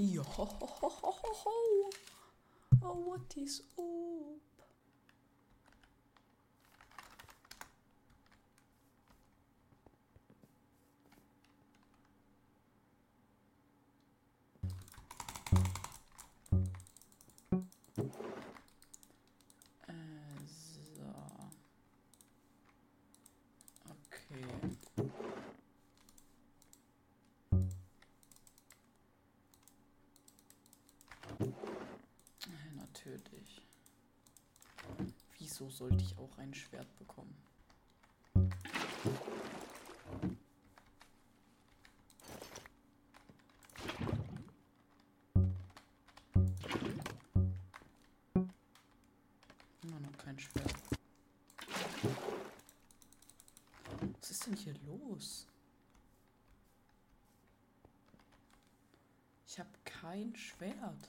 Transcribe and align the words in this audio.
Ja. 0.00 0.22
Oh, 2.82 2.94
what 3.06 3.36
is 3.36 3.62
up? 3.76 4.09
Sollte 35.70 36.02
ich 36.02 36.18
auch 36.18 36.36
ein 36.36 36.52
Schwert 36.52 36.94
bekommen? 36.98 37.34
Immer 49.82 50.00
noch 50.00 50.18
kein 50.18 50.38
Schwert. 50.38 50.74
Was 54.20 54.30
ist 54.30 54.46
denn 54.46 54.56
hier 54.56 54.74
los? 54.86 55.46
Ich 59.46 59.58
habe 59.58 59.70
kein 59.84 60.34
Schwert. 60.34 61.08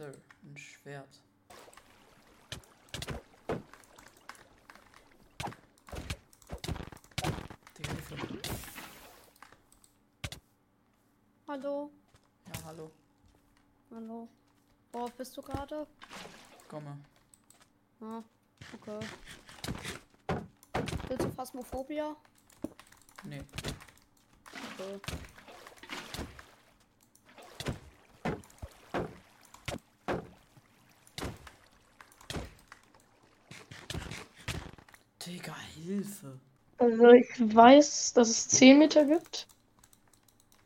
Sir. 0.00 0.14
Ein 0.42 0.56
Schwert. 0.56 1.20
Digga. 7.76 7.92
Hallo. 11.48 11.90
Ja, 12.46 12.64
hallo. 12.64 12.90
Hallo. 13.90 14.28
Worauf 14.90 15.12
bist 15.12 15.36
du 15.36 15.42
gerade? 15.42 15.86
Komme. 16.66 16.96
Ah, 18.00 18.22
okay. 18.72 19.00
Willst 21.08 21.26
du 21.26 21.30
Phasmophobia? 21.32 22.16
Nee. 23.24 23.42
Okay. 24.78 24.98
Digga, 35.30 35.54
Hilfe. 36.02 36.38
Also 36.78 37.10
ich 37.10 37.28
weiß, 37.38 38.14
dass 38.14 38.28
es 38.28 38.48
10 38.48 38.78
Meter 38.78 39.04
gibt. 39.04 39.46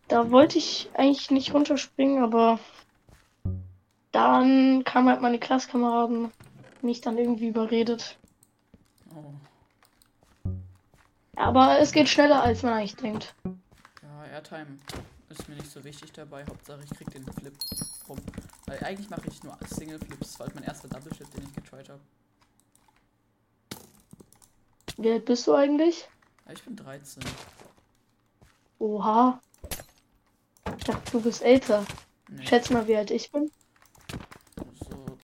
Da 0.09 0.31
wollte 0.31 0.59
ich 0.59 0.91
eigentlich 0.95 1.31
nicht 1.31 1.55
runterspringen, 1.55 2.23
aber 2.23 2.61
dann 4.13 4.85
kamen 4.85 5.09
halt 5.09 5.23
meine 5.23 5.41
Klasskameraden 5.41 6.31
mich 6.83 7.01
dann 7.01 7.19
irgendwie 7.19 7.49
überredet. 7.49 8.19
Oh. 9.15 10.51
Aber 11.37 11.81
es 11.81 11.93
geht 11.93 12.09
schneller, 12.09 12.43
als 12.43 12.63
man 12.63 12.75
eigentlich 12.75 12.97
denkt. 12.97 13.35
Ja, 14.03 14.27
Airtime 14.33 14.79
ist 15.31 15.49
mir 15.49 15.57
nicht 15.57 15.71
so 15.71 15.83
wichtig 15.83 16.13
dabei. 16.13 16.45
Hauptsache 16.45 16.81
ich 16.85 16.91
krieg 16.91 17.11
den 17.11 17.25
Flip 17.25 17.55
rum. 18.09 18.19
Weil 18.67 18.85
eigentlich 18.85 19.11
mache 19.11 19.29
ich 19.29 19.43
nur 19.43 19.59
Single 19.69 19.99
Flips. 19.99 20.19
Das 20.21 20.39
war 20.39 20.47
halt 20.47 20.55
mein 20.55 20.65
erster 20.65 20.89
Double 20.89 21.13
Flip, 21.13 21.31
den 21.33 21.45
ich 21.45 21.55
getried 21.55 21.89
habe. 21.89 22.01
Wie 24.97 25.11
alt 25.11 25.25
bist 25.25 25.47
du 25.47 25.55
eigentlich? 25.55 26.09
Ich 26.53 26.63
bin 26.63 26.77
13. 26.77 27.23
Oha. 28.79 29.41
Ich 30.79 30.85
dachte, 30.85 31.11
du 31.13 31.21
bist 31.21 31.43
älter. 31.43 31.85
Nee, 32.29 32.47
Schätz 32.47 32.71
mal, 32.71 32.87
wie 32.87 32.97
alt 32.97 33.11
ich 33.11 33.31
bin. 33.31 33.51
so. 34.89 35.19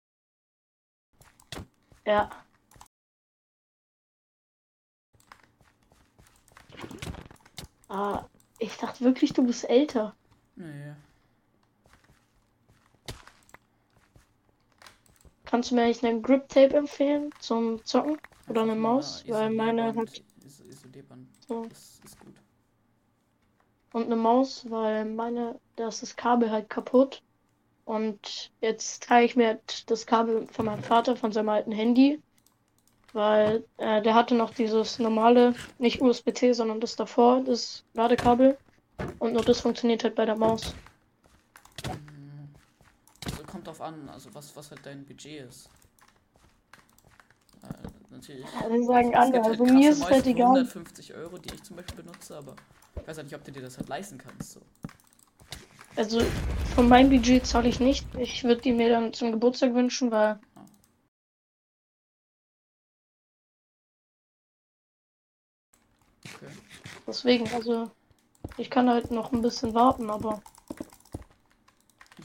Ja. 2.06 2.29
Ah, 7.89 8.25
ich 8.59 8.75
dachte 8.77 9.03
wirklich, 9.03 9.33
du 9.33 9.45
bist 9.45 9.69
älter. 9.69 10.16
Nee. 10.56 10.94
Kannst 15.45 15.72
du 15.72 15.75
mir 15.75 15.83
eigentlich 15.83 16.06
einen 16.06 16.22
Grip 16.22 16.50
Tape 16.50 16.75
empfehlen 16.75 17.31
zum 17.39 17.83
Zocken? 17.85 18.19
Oder 18.50 18.62
eine 18.63 18.75
Maus? 18.75 19.24
nur 19.28 19.38
Weil 19.38 19.50
meine 19.52 19.96
hat 19.96 20.22
so. 21.47 21.66
Das 21.66 22.00
ist 22.03 22.19
gut. 22.19 22.34
Und 23.94 24.06
eine 24.06 24.16
Maus, 24.16 24.69
weil 24.69 25.06
meine, 25.06 25.59
da 25.75 25.88
ist 25.88 26.02
das 26.02 26.16
Kabel 26.16 26.52
halt 26.52 26.69
kaputt. 26.69 27.22
Und 27.86 28.52
jetzt 28.59 29.03
trage 29.03 29.25
ich 29.25 29.36
mir 29.36 29.47
halt 29.47 29.90
das 29.90 30.06
Kabel 30.06 30.46
von 30.47 30.66
meinem 30.66 30.84
Vater, 30.84 31.16
von 31.16 31.31
seinem 31.31 31.50
alten 31.50 31.72
Handy. 31.72 32.22
Weil 33.13 33.63
äh, 33.78 34.02
der 34.02 34.13
hatte 34.13 34.36
noch 34.36 34.53
dieses 34.53 35.00
normale, 35.00 35.56
nicht 35.80 36.02
USB-C, 36.02 36.53
sondern 36.53 36.81
das 36.81 36.96
davor, 36.96 37.41
das 37.41 37.86
Ladekabel. 37.94 38.57
Und 39.19 39.34
nur 39.34 39.44
das 39.44 39.62
funktioniert 39.62 40.03
halt 40.03 40.16
bei 40.16 40.25
der 40.25 40.36
Maus. 40.36 40.75
Mm. 41.86 42.53
Also 43.25 43.44
kommt 43.44 43.68
drauf 43.68 43.81
an, 43.81 44.09
also 44.09 44.34
was, 44.34 44.56
was 44.56 44.69
halt 44.72 44.86
dein 44.86 45.06
Budget 45.06 45.47
ist. 45.47 45.69
Natürlich. 48.17 48.45
Das 48.51 48.85
sagen 48.88 49.16
alle, 49.16 49.31
gibt 49.33 49.45
also 49.45 49.66
mir 49.66 49.91
ist 49.91 49.97
es 50.00 50.09
halt 50.09 50.25
egal. 50.25 50.47
150 50.47 51.13
Euro, 51.13 51.38
die 51.38 51.53
ich 51.53 51.63
zum 51.63 51.75
Beispiel 51.75 52.03
benutze, 52.03 52.35
aber 52.35 52.55
ich 53.00 53.07
weiß 53.07 53.17
halt 53.17 53.28
nicht, 53.28 53.35
ob 53.35 53.44
du 53.44 53.51
dir 53.51 53.61
das 53.61 53.78
halt 53.78 53.89
leisten 53.89 54.17
kannst. 54.17 54.53
So. 54.53 54.61
Also 55.95 56.22
von 56.75 56.88
meinem 56.88 57.09
Budget 57.09 57.45
zahle 57.45 57.69
ich 57.69 57.79
nicht. 57.79 58.07
Ich 58.16 58.44
würde 58.44 58.61
die 58.61 58.73
mir 58.73 58.89
dann 58.89 59.13
zum 59.13 59.31
Geburtstag 59.31 59.73
wünschen, 59.75 60.11
weil 60.11 60.39
Okay. 66.35 66.51
deswegen, 67.07 67.47
also 67.53 67.91
ich 68.57 68.69
kann 68.69 68.89
halt 68.89 69.11
noch 69.11 69.31
ein 69.31 69.41
bisschen 69.41 69.73
warten, 69.73 70.09
aber 70.09 70.41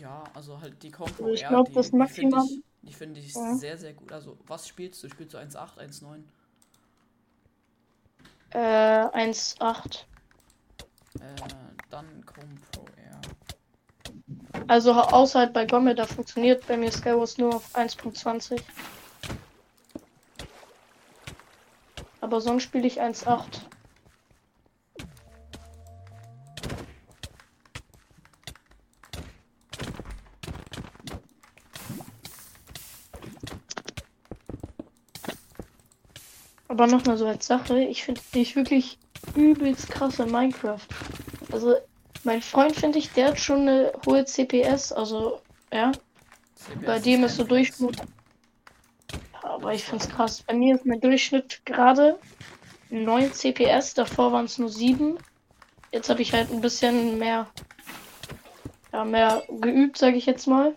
Ja, 0.00 0.24
also 0.34 0.60
halt 0.60 0.82
die 0.82 0.90
Combo 0.90 1.12
Also 1.24 1.34
ich 1.34 1.42
R, 1.42 1.48
glaub, 1.48 1.66
die, 1.68 1.74
das 1.74 1.92
Maximum- 1.92 2.44
ich, 2.44 2.62
die 2.82 2.92
finde 2.92 3.20
ich 3.20 3.34
Ja. 3.34 3.54
sehr, 3.54 3.78
sehr 3.78 3.92
gut. 3.92 4.12
Also, 4.12 4.38
was 4.46 4.68
spielst 4.68 5.02
du? 5.02 5.08
Spielst 5.08 5.34
du 5.34 5.38
1.8, 5.38 5.78
1.9? 5.78 6.22
äh, 8.50 8.58
1,8. 8.58 10.04
Äh, 11.20 11.20
dann 11.90 12.24
Compro 12.26 12.84
R. 12.96 13.20
Also 14.66 14.92
außerhalb 14.92 15.52
bei 15.52 15.64
Gomme, 15.66 15.94
da 15.94 16.06
funktioniert 16.06 16.66
bei 16.66 16.76
mir 16.76 16.90
Skywars 16.92 17.38
nur 17.38 17.54
auf 17.56 17.74
1.20. 17.74 18.60
Aber 22.20 22.40
sonst 22.40 22.62
spiele 22.64 22.86
ich 22.86 23.00
1.8. 23.00 23.60
Aber 36.72 36.86
nochmal 36.86 37.18
so 37.18 37.26
als 37.26 37.46
Sache, 37.46 37.80
ich 37.80 38.02
finde 38.02 38.22
dich 38.34 38.56
wirklich 38.56 38.98
übelst 39.36 39.90
krass 39.90 40.18
in 40.18 40.30
Minecraft. 40.30 40.80
Also, 41.52 41.74
mein 42.24 42.40
Freund 42.40 42.74
finde 42.74 42.98
ich, 42.98 43.12
der 43.12 43.28
hat 43.28 43.38
schon 43.38 43.68
eine 43.68 43.92
hohe 44.06 44.24
CPS, 44.24 44.90
also, 44.90 45.42
ja. 45.70 45.92
CPS 46.54 46.86
Bei 46.86 46.98
dem 46.98 47.24
ist 47.24 47.36
so. 47.36 47.44
Durchschnitt. 47.44 47.98
Ja, 49.34 49.50
aber 49.50 49.74
ich 49.74 49.84
find's 49.84 50.08
krass. 50.08 50.42
Bei 50.46 50.54
mir 50.54 50.76
ist 50.76 50.86
mein 50.86 50.98
Durchschnitt 50.98 51.60
gerade 51.66 52.18
9 52.88 53.34
CPS, 53.34 53.92
davor 53.92 54.32
waren 54.32 54.46
es 54.46 54.56
nur 54.56 54.70
7. 54.70 55.18
Jetzt 55.90 56.08
habe 56.08 56.22
ich 56.22 56.32
halt 56.32 56.50
ein 56.50 56.62
bisschen 56.62 57.18
mehr, 57.18 57.48
ja, 58.94 59.04
mehr 59.04 59.42
geübt, 59.60 59.98
sage 59.98 60.16
ich 60.16 60.24
jetzt 60.24 60.46
mal. 60.46 60.74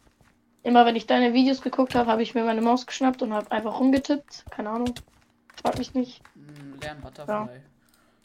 Immer 0.63 0.85
wenn 0.85 0.97
ich 0.97 1.07
deine 1.07 1.33
Videos 1.33 1.61
geguckt 1.61 1.95
habe, 1.95 2.11
habe 2.11 2.21
ich 2.21 2.35
mir 2.35 2.43
meine 2.43 2.61
Maus 2.61 2.85
geschnappt 2.85 3.21
und 3.21 3.31
habe 3.31 3.49
einfach 3.49 3.79
rumgetippt. 3.79 4.43
Keine 4.51 4.71
Ahnung. 4.71 4.93
Frag 5.61 5.77
mich 5.77 5.93
nicht. 5.93 6.21
Hm, 6.33 6.79
Lern 6.79 7.01
Butterfly. 7.01 7.61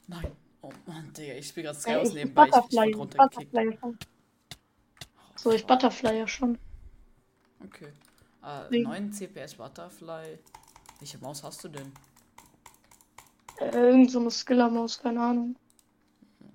Nein. 0.06 0.32
Oh 0.62 0.73
Mann, 0.87 1.12
Digga, 1.15 1.35
ich 1.35 1.49
spiele 1.49 1.69
gerade 1.73 1.91
Ja, 1.91 2.03
ich 2.03 2.12
nebenbei. 2.12 2.49
Ich, 2.49 2.49
ich 2.49 2.55
Butterfly. 2.55 2.93
Butterfly. 2.93 3.79
So, 5.37 5.53
ich 5.53 5.67
Butterfly 5.67 6.19
ja 6.19 6.29
schon. 6.29 6.59
Okay. 7.65 7.93
Äh, 8.43 8.71
Wegen- 8.71 8.85
9 8.85 9.12
CPS 9.12 9.55
Butterfly. 9.55 10.38
Welche 10.99 11.19
Maus 11.19 11.43
hast 11.43 11.65
du 11.65 11.69
denn? 11.69 11.93
Äh, 13.59 13.71
irgend 13.71 14.11
so 14.11 14.21
eine 14.21 14.31
Skiller-Maus, 14.31 14.99
keine 14.99 15.23
Ahnung. 15.23 15.56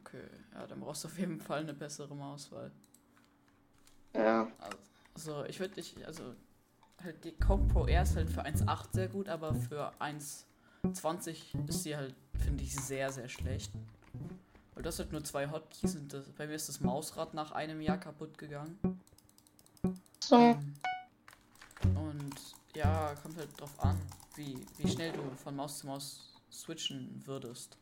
Okay, 0.02 0.24
ja, 0.54 0.68
dann 0.68 0.80
brauchst 0.82 1.04
du 1.04 1.08
auf 1.08 1.18
jeden 1.18 1.40
Fall 1.42 1.62
eine 1.62 1.74
bessere 1.74 2.16
Maus, 2.16 2.52
weil. 2.52 2.72
Ja. 4.14 4.48
Also, 5.16 5.46
ich 5.46 5.60
würde 5.60 5.76
dich, 5.76 5.96
also, 6.06 6.36
halt 7.04 7.24
die 7.24 7.32
Coke 7.34 7.66
Pro 7.68 7.86
R 7.88 8.04
ist 8.04 8.16
halt 8.16 8.30
für 8.30 8.44
1,8 8.44 8.94
sehr 8.94 9.08
gut, 9.08 9.30
aber 9.30 9.54
für 9.56 9.92
1,20 10.94 11.68
ist 11.68 11.84
sie 11.84 11.96
halt, 11.96 12.16
finde 12.44 12.64
ich, 12.64 12.76
sehr, 12.76 13.12
sehr 13.12 13.30
schlecht. 13.30 13.72
Weil 14.74 14.84
das 14.84 15.00
halt 15.00 15.12
nur 15.12 15.24
zwei 15.24 15.50
Hotkeys 15.50 15.96
und 15.96 16.12
das, 16.14 16.28
bei 16.32 16.48
mir 16.48 16.56
ist 16.56 16.68
das 16.68 16.82
Mausrad 16.82 17.34
nach 17.34 17.52
einem 17.52 17.82
Jahr 17.82 17.98
kaputt 17.98 18.38
gegangen. 18.38 18.78
So. 20.20 20.36
Ähm, 20.36 20.74
Und 21.96 22.36
ja, 22.76 23.16
kommt 23.22 23.38
halt 23.38 23.50
drauf 23.60 23.80
an, 23.80 24.00
wie, 24.36 24.66
wie 24.78 24.90
schnell 24.90 25.14
du 25.14 25.22
von 25.44 25.56
Maus 25.56 25.80
zu 25.80 25.88
Maus 25.88 26.34
switchen 26.52 27.22
würdest. 27.26 27.78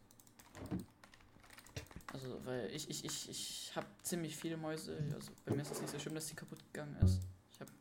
Also, 2.14 2.40
weil 2.46 2.70
ich, 2.72 2.88
ich, 2.90 3.04
ich, 3.06 3.30
ich 3.30 3.72
habe 3.76 3.88
ziemlich 4.04 4.38
viele 4.38 4.56
Mäuse. 4.56 4.96
Also 5.16 5.32
bei 5.46 5.56
mir 5.56 5.64
ist 5.64 5.72
es 5.72 5.82
nicht 5.82 5.92
so 5.92 5.98
schlimm, 5.98 6.14
dass 6.14 6.28
die 6.28 6.36
kaputt 6.36 6.60
gegangen 6.72 6.96
ist. 6.98 7.22
Ich 7.52 7.60
habe, 7.60 7.72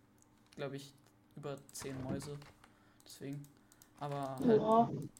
glaube 0.56 0.76
ich, 0.76 0.94
über 1.36 1.58
10 1.72 2.02
Mäuse. 2.02 2.38
Deswegen. 3.04 3.46
Aber 4.02 4.36
halt, 4.44 4.60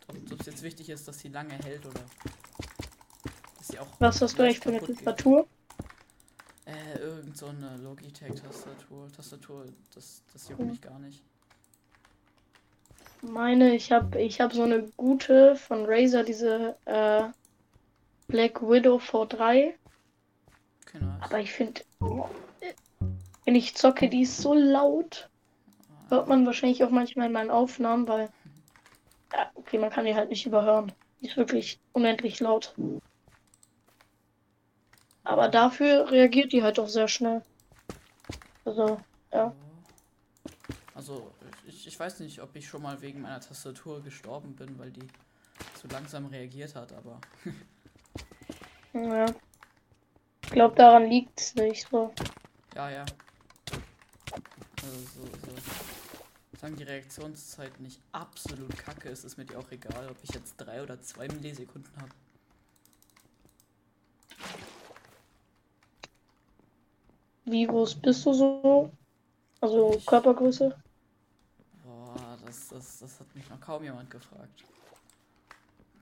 ob 0.09 0.41
es 0.41 0.47
jetzt 0.47 0.63
wichtig 0.65 0.91
ist, 0.91 1.07
dass 1.07 1.21
sie 1.21 1.29
lange 1.29 1.55
hält 1.55 1.87
oder 1.87 2.01
dass 3.57 3.69
sie 3.69 3.79
auch. 3.79 3.87
Was 4.01 4.21
hast 4.21 4.37
du 4.37 4.43
eigentlich 4.43 4.59
für 4.59 4.71
eine 4.71 4.81
geht. 4.81 4.97
Tastatur? 4.97 5.47
Äh, 6.65 6.99
irgend 6.99 7.37
so 7.37 7.47
eine 7.47 7.77
Logitech-Tastatur. 7.77 9.13
Tastatur, 9.13 9.67
das, 9.95 10.25
das 10.33 10.49
juckt 10.49 10.61
Cool. 10.61 10.67
mich 10.67 10.81
gar 10.81 10.99
nicht. 10.99 11.23
Meine, 13.21 13.77
ich 13.77 13.93
habe 13.93 14.21
ich 14.21 14.41
hab 14.41 14.53
so 14.53 14.65
eine 14.65 14.83
gute 14.97 15.55
von 15.55 15.85
Razer, 15.87 16.25
diese 16.25 16.75
äh, 16.87 17.29
Black 18.27 18.63
Widow 18.63 18.97
V3. 18.97 19.75
Okay, 20.89 20.99
nice. 20.99 21.21
Aber 21.21 21.39
ich 21.39 21.53
finde, 21.53 21.83
wenn 23.45 23.55
ich 23.55 23.77
zocke, 23.77 24.09
die 24.09 24.23
ist 24.23 24.39
so 24.39 24.55
laut. 24.55 25.29
Hört 26.09 26.27
man 26.27 26.45
wahrscheinlich 26.47 26.83
auch 26.83 26.91
manchmal 26.91 27.29
in 27.29 27.33
meinen 27.33 27.51
Aufnahmen, 27.53 28.09
weil. 28.09 28.29
Ja, 29.33 29.51
okay, 29.55 29.79
man 29.79 29.91
kann 29.91 30.05
die 30.05 30.15
halt 30.15 30.31
nicht 30.31 30.47
überhören. 30.47 30.93
Die 31.21 31.29
ist 31.29 31.37
wirklich 31.37 31.81
unendlich 31.93 32.41
laut. 32.41 32.75
Aber 35.25 35.49
dafür 35.49 36.11
reagiert 36.11 36.53
die 36.53 36.63
halt 36.63 36.79
auch 36.79 36.89
sehr 36.89 37.09
schnell. 37.09 37.43
Also, 38.65 39.01
ja. 39.33 39.55
Also, 40.95 41.31
ich, 41.67 41.87
ich 41.87 41.99
weiß 41.99 42.21
nicht, 42.21 42.41
ob 42.43 42.55
ich 42.57 42.69
schon 42.69 42.83
mal 42.83 43.01
wegen 43.01 43.23
meiner 43.23 43.41
Tastatur 43.41 44.03
gestorben 44.03 44.55
bin, 44.55 44.79
weil 44.79 44.91
die 44.91 45.07
so 45.81 45.89
langsam 45.89 46.27
reagiert 46.27 46.75
hat, 46.75 46.93
aber 46.93 47.21
ja. 48.93 49.27
Ich 50.45 50.51
glaube, 50.51 50.75
daran 50.75 51.07
liegt 51.07 51.41
es 51.41 51.55
nicht 51.55 51.89
so. 51.89 52.13
ja, 52.75 52.91
ja. 52.91 53.05
Also, 54.83 54.99
so, 55.15 55.25
so. 55.25 56.02
Solange 56.63 56.77
die 56.77 56.85
Reaktionszeit 56.85 57.81
nicht 57.81 58.01
absolut 58.13 58.77
kacke 58.79 59.09
ist, 59.09 59.25
ist 59.25 59.37
mir 59.37 59.45
die 59.45 59.57
auch 59.57 59.69
egal, 59.73 60.09
ob 60.09 60.17
ich 60.23 60.33
jetzt 60.33 60.55
drei 60.59 60.81
oder 60.81 61.03
zwei 61.03 61.27
Millisekunden 61.27 61.91
habe. 62.01 62.13
Wie 67.47 67.67
groß 67.67 67.97
bist 67.97 68.25
du 68.27 68.33
so? 68.33 68.91
Also 69.61 69.95
Ich- 69.97 70.07
Körpergröße? 70.07 70.73
Boah, 71.83 72.39
das, 72.47 72.69
das, 72.69 73.01
das 73.01 73.19
hat 73.19 73.35
mich 73.35 73.51
noch 73.51 73.61
kaum 73.61 73.83
jemand 73.83 74.09
gefragt. 74.09 74.63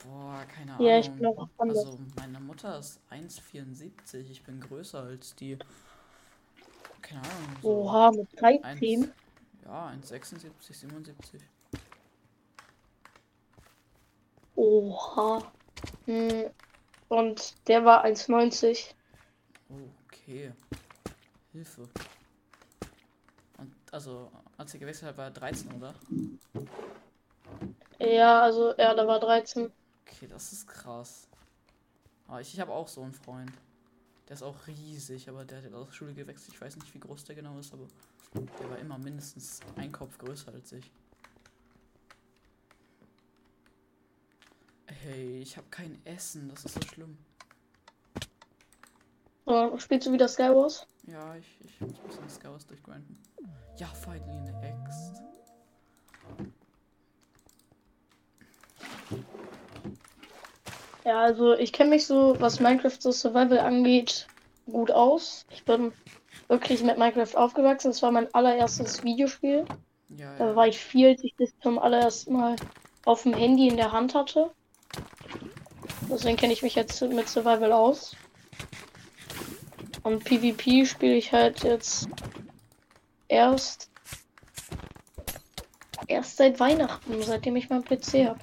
Boah, 0.05 0.45
keine 0.55 0.75
Ahnung. 0.75 0.87
Ja, 0.87 0.99
ich 0.99 1.11
bin 1.11 1.25
auch 1.25 1.49
anders. 1.57 1.79
Also, 1.87 1.99
meine 2.17 2.39
Mutter 2.39 2.79
ist 2.79 3.01
1,74. 3.11 4.31
Ich 4.31 4.43
bin 4.43 4.61
größer 4.61 5.05
als 5.05 5.35
die. 5.37 5.57
Keine 7.01 7.23
Ahnung. 7.23 7.57
So 7.63 7.69
Oha, 7.69 8.11
mit 8.11 8.29
13? 8.39 9.11
Ja, 9.71 9.89
1,76, 9.91 10.75
77. 10.75 11.41
Oha. 14.57 15.53
Hm. 16.07 16.51
Und 17.09 17.69
der 17.69 17.85
war 17.85 18.05
1,90. 18.05 18.95
Okay. 20.07 20.53
Hilfe. 21.53 21.89
Und 23.59 23.75
also, 23.93 24.31
als 24.57 24.75
er 24.75 24.81
gewechselt 24.81 25.09
hat, 25.09 25.19
war 25.19 25.27
er 25.27 25.31
13, 25.31 25.73
oder? 25.73 25.95
Ja, 27.99 28.43
also, 28.43 28.75
ja, 28.77 28.95
da 28.95 29.07
war 29.07 29.21
13. 29.21 29.73
Okay, 30.05 30.27
das 30.27 30.53
ist 30.53 30.67
krass. 30.67 31.29
Aber 32.27 32.41
ich, 32.41 32.53
ich 32.53 32.61
habe 32.61 32.73
auch 32.73 32.89
so 32.89 33.03
einen 33.03 33.13
Freund. 33.13 33.53
Der 34.31 34.37
ist 34.37 34.45
auch 34.45 34.65
riesig, 34.69 35.29
aber 35.29 35.45
der 35.45 35.59
hat 35.59 35.65
jetzt 35.65 35.75
aus 35.75 35.89
der 35.89 35.93
Schule 35.93 36.15
gewechselt. 36.15 36.55
Ich 36.55 36.61
weiß 36.61 36.77
nicht, 36.77 36.95
wie 36.95 37.01
groß 37.01 37.25
der 37.25 37.35
genau 37.35 37.59
ist, 37.59 37.73
aber 37.73 37.89
der 38.33 38.71
war 38.71 38.79
immer 38.79 38.97
mindestens 38.97 39.59
ein 39.75 39.91
Kopf 39.91 40.17
größer 40.19 40.53
als 40.53 40.71
ich. 40.71 40.89
Hey, 44.87 45.41
ich 45.41 45.57
habe 45.57 45.67
kein 45.71 46.01
Essen, 46.07 46.49
das 46.49 46.65
ist 46.65 46.75
so 46.75 46.81
schlimm. 46.83 47.19
So, 49.47 49.77
spielst 49.81 50.07
du 50.07 50.13
wieder 50.13 50.29
Skywars? 50.29 50.87
Ja, 51.09 51.35
ich, 51.35 51.59
ich 51.65 51.81
muss 51.81 51.99
ein 51.99 52.05
bisschen 52.05 52.31
Skywars 52.31 52.65
durchgrinden. 52.69 53.21
Ja, 53.79 53.89
finally 53.89 54.31
eine 54.31 54.63
Ext. 54.63 55.40
Ja, 61.05 61.23
also 61.23 61.55
ich 61.55 61.73
kenne 61.73 61.91
mich 61.91 62.07
so, 62.07 62.37
was 62.41 62.61
Minecraft 62.61 62.97
so 62.99 63.11
Survival 63.11 63.59
angeht, 63.59 64.27
gut 64.67 64.91
aus. 64.91 65.47
Ich 65.51 65.65
bin 65.65 65.93
wirklich 66.49 66.83
mit 66.83 66.99
Minecraft 66.99 67.37
aufgewachsen. 67.37 67.91
Das 67.91 68.03
war 68.03 68.11
mein 68.11 68.33
allererstes 68.35 69.03
Videospiel. 69.03 69.65
Ja, 70.17 70.35
Da 70.37 70.49
ja. 70.49 70.57
war 70.57 70.67
ich 70.67 70.79
vier, 70.79 71.11
als 71.11 71.25
ich 71.25 71.35
das 71.39 71.51
zum 71.63 71.79
allerersten 71.79 72.35
Mal 72.35 72.57
auf 73.05 73.23
dem 73.23 73.35
Handy 73.35 73.69
in 73.69 73.77
der 73.77 73.93
Hand 73.93 74.15
hatte. 74.15 74.51
Deswegen 76.11 76.37
kenne 76.37 76.53
ich 76.53 76.63
mich 76.63 76.75
jetzt 76.75 77.01
mit 77.03 77.29
Survival 77.29 77.73
aus. 77.73 78.17
Und 80.03 80.25
PvP 80.25 80.87
spiele 80.87 81.15
ich 81.15 81.33
halt 81.33 81.63
jetzt 81.63 82.09
erst 83.29 83.91
erst 86.09 86.39
seit 86.39 86.59
Weihnachten, 86.59 87.23
seitdem 87.23 87.57
ich 87.57 87.71
meinen 87.71 87.85
PC 87.85 88.27
habe. 88.27 88.41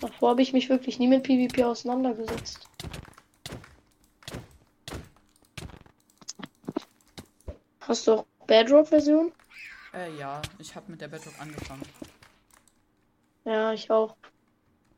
Davor 0.00 0.30
habe 0.30 0.42
ich 0.42 0.52
mich 0.52 0.68
wirklich 0.68 0.98
nie 0.98 1.08
mit 1.08 1.22
PvP 1.22 1.64
auseinandergesetzt. 1.64 2.68
Hast 7.80 8.06
du 8.06 8.12
auch 8.12 8.26
Bedrock-Version? 8.46 9.32
Äh, 9.94 10.18
ja, 10.18 10.42
ich 10.58 10.74
habe 10.74 10.90
mit 10.90 11.00
der 11.00 11.08
Bedrock 11.08 11.34
angefangen. 11.38 11.82
Ja, 13.44 13.72
ich 13.72 13.90
auch. 13.90 14.16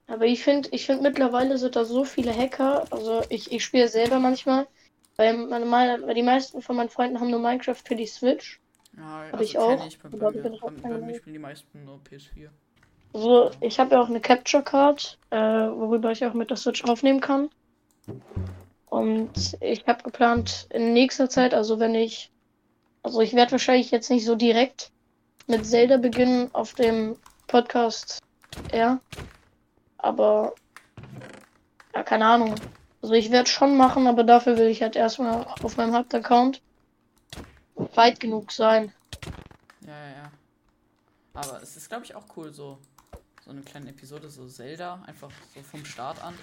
Aber 0.06 0.24
ich 0.24 0.42
finde, 0.42 0.70
ich 0.72 0.86
finde 0.86 1.02
mittlerweile 1.02 1.58
sind 1.58 1.76
da 1.76 1.84
so 1.84 2.04
viele 2.04 2.34
Hacker. 2.34 2.86
Also 2.90 3.22
ich, 3.28 3.52
ich 3.52 3.62
spiele 3.62 3.88
selber 3.88 4.18
manchmal, 4.18 4.66
weil 5.16 5.36
meine, 5.36 6.02
weil 6.06 6.14
die 6.14 6.22
meisten 6.22 6.62
von 6.62 6.76
meinen 6.76 6.88
Freunden 6.88 7.20
haben 7.20 7.30
nur 7.30 7.40
Minecraft 7.40 7.74
für 7.84 7.94
die 7.94 8.06
Switch. 8.06 8.58
Ja, 8.96 9.28
Hab 9.30 9.40
ich 9.40 9.58
auch. 9.58 9.86
Ich, 9.86 9.98
bei, 9.98 10.08
bei, 10.08 10.30
bei, 10.30 10.50
bei 10.70 10.98
mir 10.98 11.14
spielen 11.16 11.34
die 11.34 11.38
meisten 11.38 11.84
nur 11.84 12.00
PS4. 12.00 12.48
Also 13.12 13.50
ich 13.60 13.80
habe 13.80 13.94
ja 13.94 14.02
auch 14.02 14.08
eine 14.08 14.20
Capture 14.20 14.62
Card, 14.62 15.18
äh, 15.30 15.36
worüber 15.36 16.10
ich 16.12 16.24
auch 16.24 16.34
mit 16.34 16.50
der 16.50 16.56
Switch 16.56 16.84
aufnehmen 16.84 17.20
kann. 17.20 17.50
Und 18.86 19.56
ich 19.60 19.86
habe 19.86 20.02
geplant 20.02 20.66
in 20.70 20.92
nächster 20.92 21.28
Zeit, 21.28 21.54
also 21.54 21.78
wenn 21.78 21.94
ich, 21.94 22.30
also 23.02 23.20
ich 23.20 23.34
werde 23.34 23.52
wahrscheinlich 23.52 23.90
jetzt 23.90 24.10
nicht 24.10 24.24
so 24.24 24.34
direkt 24.34 24.90
mit 25.46 25.66
Zelda 25.66 25.96
beginnen 25.96 26.50
auf 26.54 26.74
dem 26.74 27.16
Podcast, 27.46 28.20
ja. 28.72 29.00
Aber 29.98 30.54
ja, 31.94 32.02
keine 32.02 32.26
Ahnung. 32.26 32.54
Also 33.02 33.14
ich 33.14 33.30
werde 33.30 33.48
schon 33.48 33.76
machen, 33.76 34.06
aber 34.06 34.24
dafür 34.24 34.56
will 34.56 34.68
ich 34.68 34.82
halt 34.82 34.96
erstmal 34.96 35.46
auf 35.62 35.76
meinem 35.76 35.94
Hauptaccount 35.94 36.60
weit 37.94 38.20
genug 38.20 38.52
sein. 38.52 38.92
Ja, 39.86 39.92
ja, 39.92 40.10
ja. 40.10 40.32
Aber 41.34 41.62
es 41.62 41.76
ist, 41.76 41.88
glaube 41.88 42.04
ich, 42.04 42.14
auch 42.14 42.24
cool, 42.36 42.52
so, 42.52 42.78
so 43.48 43.52
eine 43.52 43.62
kleine 43.62 43.88
Episode, 43.88 44.28
so 44.28 44.46
Zelda, 44.46 45.02
einfach 45.06 45.30
so 45.54 45.62
vom 45.62 45.82
Start 45.86 46.22
an. 46.22 46.34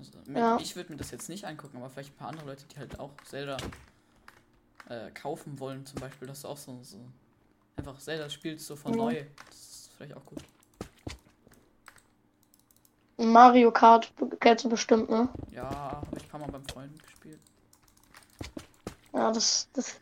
Also, 0.00 0.10
Ja. 0.34 0.58
Ich 0.60 0.74
würde 0.74 0.90
mir 0.90 0.96
das 0.98 1.12
jetzt 1.12 1.28
nicht 1.28 1.44
angucken, 1.44 1.76
aber 1.76 1.88
vielleicht 1.88 2.12
ein 2.12 2.16
paar 2.16 2.28
andere 2.30 2.46
Leute, 2.46 2.64
die 2.66 2.76
halt 2.76 2.98
auch 2.98 3.12
Zelda 3.24 3.56
äh, 4.88 5.12
kaufen 5.12 5.60
wollen, 5.60 5.86
zum 5.86 6.00
Beispiel, 6.00 6.26
dass 6.26 6.42
du 6.42 6.48
auch 6.48 6.56
so, 6.56 6.82
so 6.82 6.98
einfach 7.76 7.96
Zelda 8.00 8.28
spielst, 8.28 8.66
so 8.66 8.74
von 8.74 8.94
Ja. 8.94 8.98
neu. 8.98 9.24
Das 9.48 9.58
ist 9.60 9.90
vielleicht 9.96 10.16
auch 10.16 10.26
gut. 10.26 10.42
Mario 13.16 13.70
Kart 13.70 14.12
kennst 14.40 14.64
du 14.64 14.68
bestimmt, 14.70 15.08
ne? 15.08 15.28
Ja, 15.52 15.70
habe 15.70 16.16
ich 16.16 16.24
ein 16.24 16.28
paar 16.30 16.40
Mal 16.40 16.50
beim 16.50 16.66
Freunden 16.66 16.98
gespielt. 16.98 17.38
Ja, 19.12 19.30
das, 19.30 19.68
das. 19.74 20.00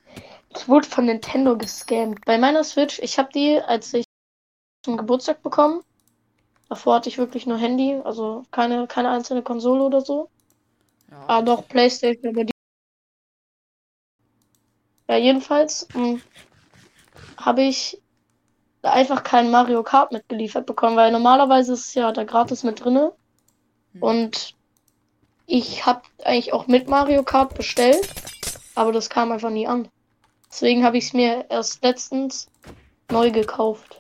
Ich 0.57 0.67
wurde 0.67 0.89
von 0.89 1.05
Nintendo 1.05 1.59
gescammt. 1.59 2.25
Bei 2.25 2.39
meiner 2.39 2.65
Switch, 2.65 2.99
ich 3.01 3.19
habe 3.19 3.31
die, 3.35 3.61
als 3.61 3.93
ich 3.93 4.08
zum 4.83 4.97
Geburtstag 4.97 5.43
bekommen. 5.43 5.83
Davor 6.69 6.97
hatte 6.97 7.09
ich 7.09 7.19
wirklich 7.19 7.47
nur 7.47 7.59
Handy, 7.59 8.01
also 8.05 8.45
keine, 8.51 8.87
keine 8.87 9.11
einzelne 9.11 9.43
Konsole 9.43 9.83
oder 9.83 10.01
so. 10.01 10.29
Ja, 11.11 11.25
Ah, 11.27 11.43
doch, 11.43 11.67
Playstation, 11.67 12.35
aber 12.35 12.45
die. 12.45 12.53
Ja, 15.09 15.17
jedenfalls 15.17 15.89
hm, 15.93 16.21
habe 17.39 17.63
ich 17.63 18.01
einfach 18.83 19.23
kein 19.23 19.51
Mario 19.51 19.83
Kart 19.83 20.13
mitgeliefert 20.13 20.67
bekommen, 20.67 20.97
weil 20.97 21.11
normalerweise 21.11 21.73
ist 21.73 21.87
es 21.87 21.95
ja 21.95 22.13
da 22.13 22.25
gratis 22.25 22.63
mit 22.63 22.85
drinne. 22.85 23.13
Hm. 23.95 24.03
Und 24.03 24.55
ich 25.47 25.87
habe 25.87 26.03
eigentlich 26.25 26.53
auch 26.53 26.67
mit 26.67 26.89
Mario 26.89 27.23
Kart 27.23 27.55
bestellt, 27.55 28.07
aber 28.75 28.93
das 28.93 29.09
kam 29.09 29.33
einfach 29.33 29.51
nie 29.51 29.67
an. 29.67 29.89
Deswegen 30.51 30.85
habe 30.85 30.99
ich 30.99 31.07
es 31.07 31.13
mir 31.15 31.47
erst 31.49 31.83
letztens 31.83 32.49
neu 33.11 33.31
gekauft. 33.31 33.99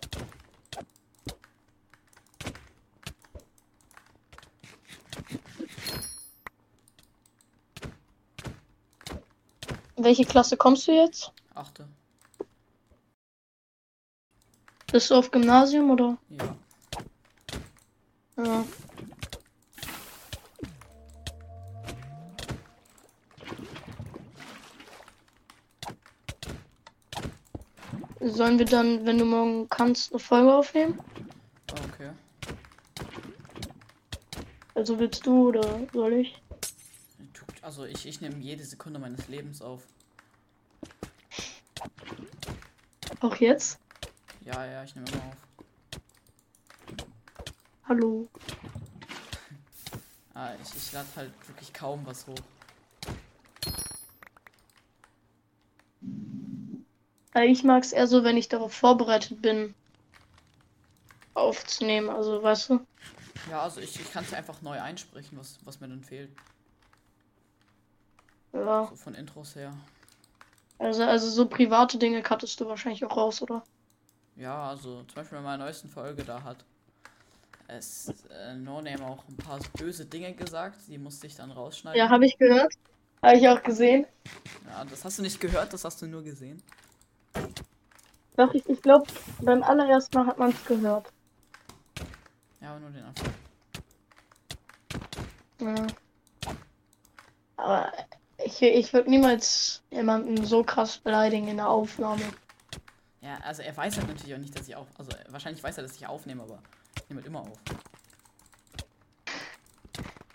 In 9.69 9.79
welche 9.99 10.25
Klasse 10.25 10.57
kommst 10.57 10.87
du 10.89 10.93
jetzt? 10.93 11.33
Achte. 11.55 11.89
Bist 14.91 15.11
du 15.11 15.17
auf 15.17 15.31
Gymnasium 15.31 15.91
oder? 15.91 16.17
Ja. 16.31 16.57
Ja. 18.45 18.65
Sollen 28.21 28.59
wir 28.59 28.67
dann, 28.67 29.07
wenn 29.07 29.19
du 29.19 29.25
morgen 29.25 29.69
kannst, 29.69 30.13
eine 30.13 30.19
Folge 30.19 30.55
aufnehmen? 30.55 31.01
Okay. 31.71 32.11
Also 34.75 34.99
willst 34.99 35.27
du 35.27 35.49
oder 35.49 35.81
soll 35.93 36.13
ich? 36.15 36.41
Also 37.69 37.85
ich, 37.85 38.07
ich 38.07 38.23
nehme 38.23 38.39
jede 38.39 38.65
Sekunde 38.65 38.99
meines 38.99 39.29
Lebens 39.29 39.61
auf. 39.61 39.83
Auch 43.21 43.37
jetzt? 43.37 43.79
Ja, 44.41 44.65
ja, 44.65 44.83
ich 44.85 44.95
nehme 44.95 45.07
immer 45.11 45.23
auf. 45.25 45.37
Hallo. 47.87 48.27
Ah, 50.33 50.53
ich, 50.63 50.77
ich 50.77 50.93
lade 50.93 51.09
halt 51.15 51.31
wirklich 51.47 51.71
kaum 51.75 52.07
was 52.07 52.27
hoch. 52.27 52.39
Äh, 57.35 57.49
Ich 57.49 57.65
mag 57.65 57.85
es 57.85 57.93
eher 57.93 58.07
so, 58.07 58.25
wenn 58.25 58.39
ich 58.39 58.49
darauf 58.49 58.73
vorbereitet 58.73 59.43
bin, 59.43 59.75
aufzunehmen. 61.35 62.09
Also, 62.09 62.43
weißt 62.43 62.71
du? 62.71 62.87
Ja, 63.51 63.61
also 63.61 63.83
ich, 63.83 64.01
ich 64.01 64.11
kann 64.11 64.25
es 64.25 64.33
einfach 64.33 64.63
neu 64.63 64.81
einsprechen, 64.81 65.37
was, 65.37 65.59
was 65.67 65.81
mir 65.81 65.89
dann 65.89 66.03
fehlt. 66.03 66.31
Ja. 68.53 68.87
So 68.91 68.97
von 68.97 69.15
Intros 69.15 69.55
her. 69.55 69.73
Also, 70.79 71.03
also 71.03 71.29
so 71.29 71.47
private 71.47 71.99
Dinge 71.99 72.23
cuttest 72.23 72.61
du 72.61 72.67
wahrscheinlich 72.67 73.05
auch 73.05 73.17
raus, 73.17 73.43
oder? 73.43 73.65
Ja, 74.37 74.69
also 74.69 75.03
zum 75.03 75.15
Beispiel 75.17 75.39
in 75.39 75.45
meiner 75.45 75.65
neuesten 75.65 75.89
Folge, 75.89 76.23
da 76.23 76.43
hat 76.43 76.65
es 77.67 78.09
äh, 78.31 78.55
No 78.55 78.81
Name 78.81 79.05
auch 79.05 79.27
ein 79.29 79.37
paar 79.37 79.59
böse 79.77 80.07
Dinge 80.07 80.33
gesagt, 80.33 80.79
die 80.87 80.99
musste 80.99 81.27
ich 81.27 81.35
dann 81.35 81.51
rausschneiden. 81.51 81.99
Ja, 81.99 82.09
habe 82.09 82.27
ich 82.27 82.39
gehört. 82.39 82.73
Habe 83.23 83.37
ich 83.37 83.49
auch 83.49 83.63
gesehen. 83.63 84.07
Ja, 84.67 84.85
das 84.85 85.05
hast 85.05 85.19
du 85.19 85.23
nicht 85.23 85.41
gehört, 85.41 85.73
das 85.73 85.85
hast 85.85 86.01
du 86.01 86.07
nur 86.07 86.23
gesehen. 86.23 86.63
Doch, 88.37 88.55
ich, 88.55 88.67
ich 88.69 88.81
glaube, 88.81 89.07
beim 89.41 89.65
allerersten 89.65 90.17
Mal 90.17 90.27
hat 90.27 90.39
man 90.39 90.51
es 90.51 90.65
gehört. 90.65 91.13
Ja, 92.61 92.71
aber 92.71 92.81
nur 92.81 92.91
den 92.91 93.05
Anfang. 93.05 93.35
Ja. 95.61 95.87
Aber 97.57 97.93
ich, 98.49 98.63
ich 98.63 98.93
würde 98.93 99.11
niemals 99.11 99.83
jemanden 99.91 100.45
so 100.45 100.65
krass 100.65 100.99
beleidigen 100.99 101.49
in 101.49 101.59
der 101.59 101.69
Aufnahme. 101.69 102.23
Ja, 103.21 103.39
also 103.45 103.63
er 103.63 103.77
weiß 103.77 103.99
halt 103.99 104.09
natürlich 104.09 104.35
auch 104.35 104.39
nicht, 104.39 104.59
dass 104.59 104.69
ich 104.69 104.75
auf. 104.75 104.87
Also 104.97 105.11
wahrscheinlich 105.29 105.63
weiß 105.63 105.77
er, 105.77 105.83
dass 105.83 105.97
ich 105.97 106.07
aufnehme, 106.07 106.43
aber 106.43 106.63
ich 106.97 107.09
nehme 107.09 107.21
halt 107.21 107.27
immer 107.27 107.41
auf. 107.41 107.59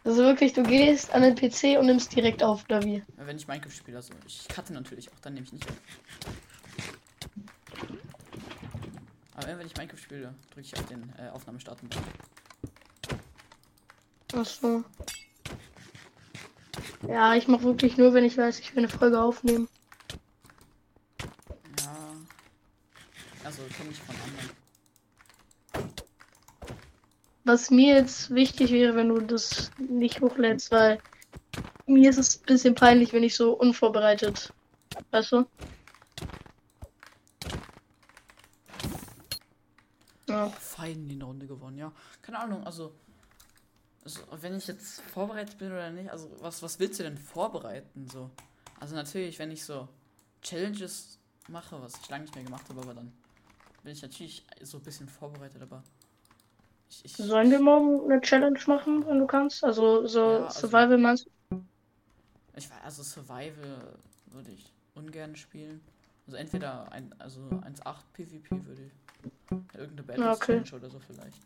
Also 0.06 0.22
wirklich, 0.24 0.54
du 0.54 0.64
gehst 0.64 1.12
an 1.14 1.22
den 1.22 1.36
PC 1.36 1.80
und 1.80 1.86
nimmst 1.86 2.14
direkt 2.14 2.44
auf, 2.44 2.66
oder 2.66 2.84
wie? 2.84 2.96
Ja, 2.96 3.26
Wenn 3.26 3.38
ich 3.38 3.48
Minecraft 3.48 3.72
spiele, 3.72 3.98
also 3.98 4.14
ich 4.28 4.48
cutte 4.50 4.74
natürlich 4.74 5.10
auch, 5.10 5.20
dann 5.22 5.34
nehme 5.34 5.46
ich 5.46 5.54
nicht 5.54 5.66
auf. 5.68 5.78
Aber 9.36 9.58
wenn 9.58 9.66
ich 9.66 9.76
Minecraft 9.76 9.98
spiele, 9.98 10.34
drücke 10.52 10.68
ich 10.68 10.78
auf 10.78 10.86
den 10.88 11.12
äh, 11.18 11.30
Aufnahmestarten. 11.30 11.90
Ach 14.36 14.46
so. 14.46 14.84
Ja, 17.08 17.36
ich 17.36 17.48
mache 17.48 17.64
wirklich 17.64 17.98
nur, 17.98 18.14
wenn 18.14 18.24
ich 18.24 18.38
weiß, 18.38 18.60
ich 18.60 18.76
will 18.76 18.84
eine 18.84 18.90
Folge 18.90 19.22
aufnehmen. 19.22 19.68
Ja. 21.80 22.16
Also 23.44 23.62
kenne 23.78 23.90
ich 23.92 24.00
von 24.00 24.16
anderen. 24.16 24.64
Was 27.46 27.70
mir 27.70 27.96
jetzt 27.96 28.34
wichtig 28.34 28.72
wäre, 28.72 28.96
wenn 28.96 29.10
du 29.10 29.20
das 29.20 29.72
nicht 29.78 30.22
hochlädst, 30.22 30.72
weil 30.72 31.00
mir 31.86 32.10
ist 32.10 32.18
es 32.18 32.40
ein 32.40 32.46
bisschen 32.46 32.76
peinlich, 32.76 33.12
wenn 33.12 33.24
ich 33.24 33.36
so 33.36 33.54
unvorbereitet. 33.54 34.54
Weißt 35.12 35.34
du? 35.34 35.46
Ja. 40.30 40.50
Fein 40.50 41.08
die 41.08 41.20
Runde 41.20 41.46
gewonnen, 41.46 41.78
ja. 41.78 41.92
Keine 42.22 42.40
Ahnung, 42.40 42.64
also, 42.66 42.94
also. 44.04 44.22
wenn 44.42 44.58
ich 44.58 44.68
jetzt 44.68 45.02
vorbereitet 45.02 45.58
bin 45.58 45.72
oder 45.72 45.90
nicht, 45.92 46.10
also 46.10 46.30
was, 46.40 46.62
was 46.62 46.80
willst 46.80 47.00
du 47.00 47.04
denn 47.04 47.18
vorbereiten? 47.18 48.08
So? 48.12 48.30
Also 48.80 48.96
natürlich, 48.96 49.40
wenn 49.40 49.52
ich 49.52 49.64
so 49.64 49.88
Challenges 50.42 51.18
mache, 51.48 51.82
was 51.82 51.94
ich 52.02 52.10
lange 52.10 52.24
nicht 52.24 52.36
mehr 52.36 52.44
gemacht 52.44 52.68
habe, 52.70 52.82
aber 52.82 52.94
dann 52.94 53.12
bin 53.84 53.94
ich 53.94 54.02
natürlich 54.02 54.46
so 54.62 54.78
ein 54.78 54.84
bisschen 54.84 55.08
vorbereitet, 55.08 55.62
aber 55.62 55.84
ich, 56.90 57.06
ich, 57.06 57.14
Sollen 57.14 57.50
wir 57.52 57.60
morgen 57.60 58.10
eine 58.12 58.22
Challenge 58.22 58.60
machen, 58.68 59.06
wenn 59.08 59.20
du 59.20 59.28
kannst? 59.28 59.64
Also 59.64 60.06
so 60.08 60.20
Ja, 60.20 60.46
also- 60.46 60.60
Survival 60.62 60.98
meinst 60.98 61.28
du? 61.50 61.64
ich 62.56 62.70
weiß, 62.70 62.78
also 62.84 63.04
Survival 63.04 63.98
würde 64.28 64.52
ich 64.52 64.72
ungern 64.96 65.36
spielen. 65.36 65.82
Also 66.28 66.38
entweder 66.38 66.92
ein, 66.92 67.14
also 67.20 67.42
1.8 67.42 67.96
PvP 68.14 68.66
würde 68.66 68.84
ich. 68.84 68.94
Irgendeine 69.74 70.04
Battle 70.04 70.32
okay. 70.32 70.64
Challenge 70.64 70.76
oder 70.76 70.90
so 70.90 71.00
vielleicht. 71.00 71.38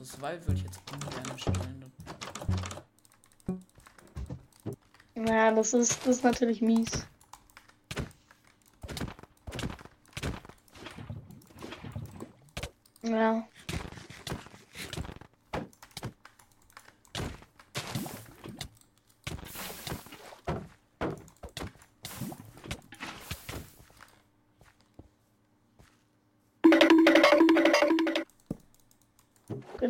Also 0.00 0.16
Survival 0.16 0.46
würde 0.46 0.54
ich 0.54 0.62
jetzt 0.62 0.80
ungern 0.94 1.38
spielen. 1.38 1.92
Ja, 5.28 5.52
das 5.52 5.74
ist, 5.74 5.98
das 6.06 6.16
ist 6.16 6.24
natürlich 6.24 6.62
mies. 6.62 7.06
Ja. 13.02 13.46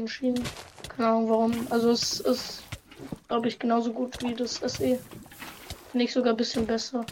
Entschieden. 0.00 0.42
Keine 0.88 1.08
Ahnung 1.08 1.28
warum. 1.30 1.66
Also 1.70 1.90
es 1.90 2.20
ist, 2.20 2.62
glaube 3.28 3.48
ich, 3.48 3.58
genauso 3.58 3.92
gut 3.92 4.22
wie 4.22 4.34
das 4.34 4.56
SE. 4.56 4.98
Finde 5.90 6.04
ich 6.04 6.12
sogar 6.12 6.32
ein 6.34 6.36
bisschen 6.36 6.66
besser. 6.66 7.04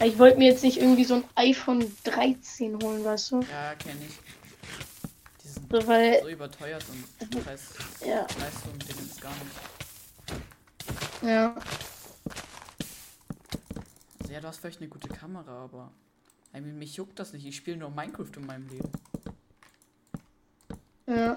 Ich 0.00 0.18
wollte 0.18 0.38
mir 0.38 0.50
jetzt 0.50 0.62
nicht 0.64 0.78
irgendwie 0.78 1.04
so 1.04 1.14
ein 1.14 1.24
iPhone 1.36 1.84
13 2.04 2.82
holen, 2.82 3.04
weißt 3.04 3.32
du? 3.32 3.40
Ja, 3.42 3.74
kenne 3.76 4.00
ich. 4.08 4.18
Die 5.44 5.48
sind 5.48 5.70
So, 5.70 5.86
weil, 5.86 6.20
so 6.22 6.28
überteuert 6.28 6.84
und 6.90 7.44
Preis, 7.44 7.74
ja, 8.04 8.22
Leistung 8.40 8.78
denen 8.78 9.08
ist 9.08 9.20
gar 9.20 9.32
nicht. 9.32 11.22
ja. 11.22 11.54
Also 14.20 14.32
ja, 14.32 14.40
du 14.40 14.48
hast 14.48 14.58
vielleicht 14.58 14.80
eine 14.80 14.88
gute 14.88 15.08
Kamera, 15.08 15.64
aber 15.64 15.92
I 16.54 16.60
mean, 16.60 16.78
mich 16.78 16.96
juckt 16.96 17.18
das 17.18 17.32
nicht. 17.32 17.46
Ich 17.46 17.56
spiele 17.56 17.76
nur 17.76 17.90
Minecraft 17.90 18.30
in 18.36 18.46
meinem 18.46 18.68
Leben. 18.68 18.90
Ja. 21.06 21.36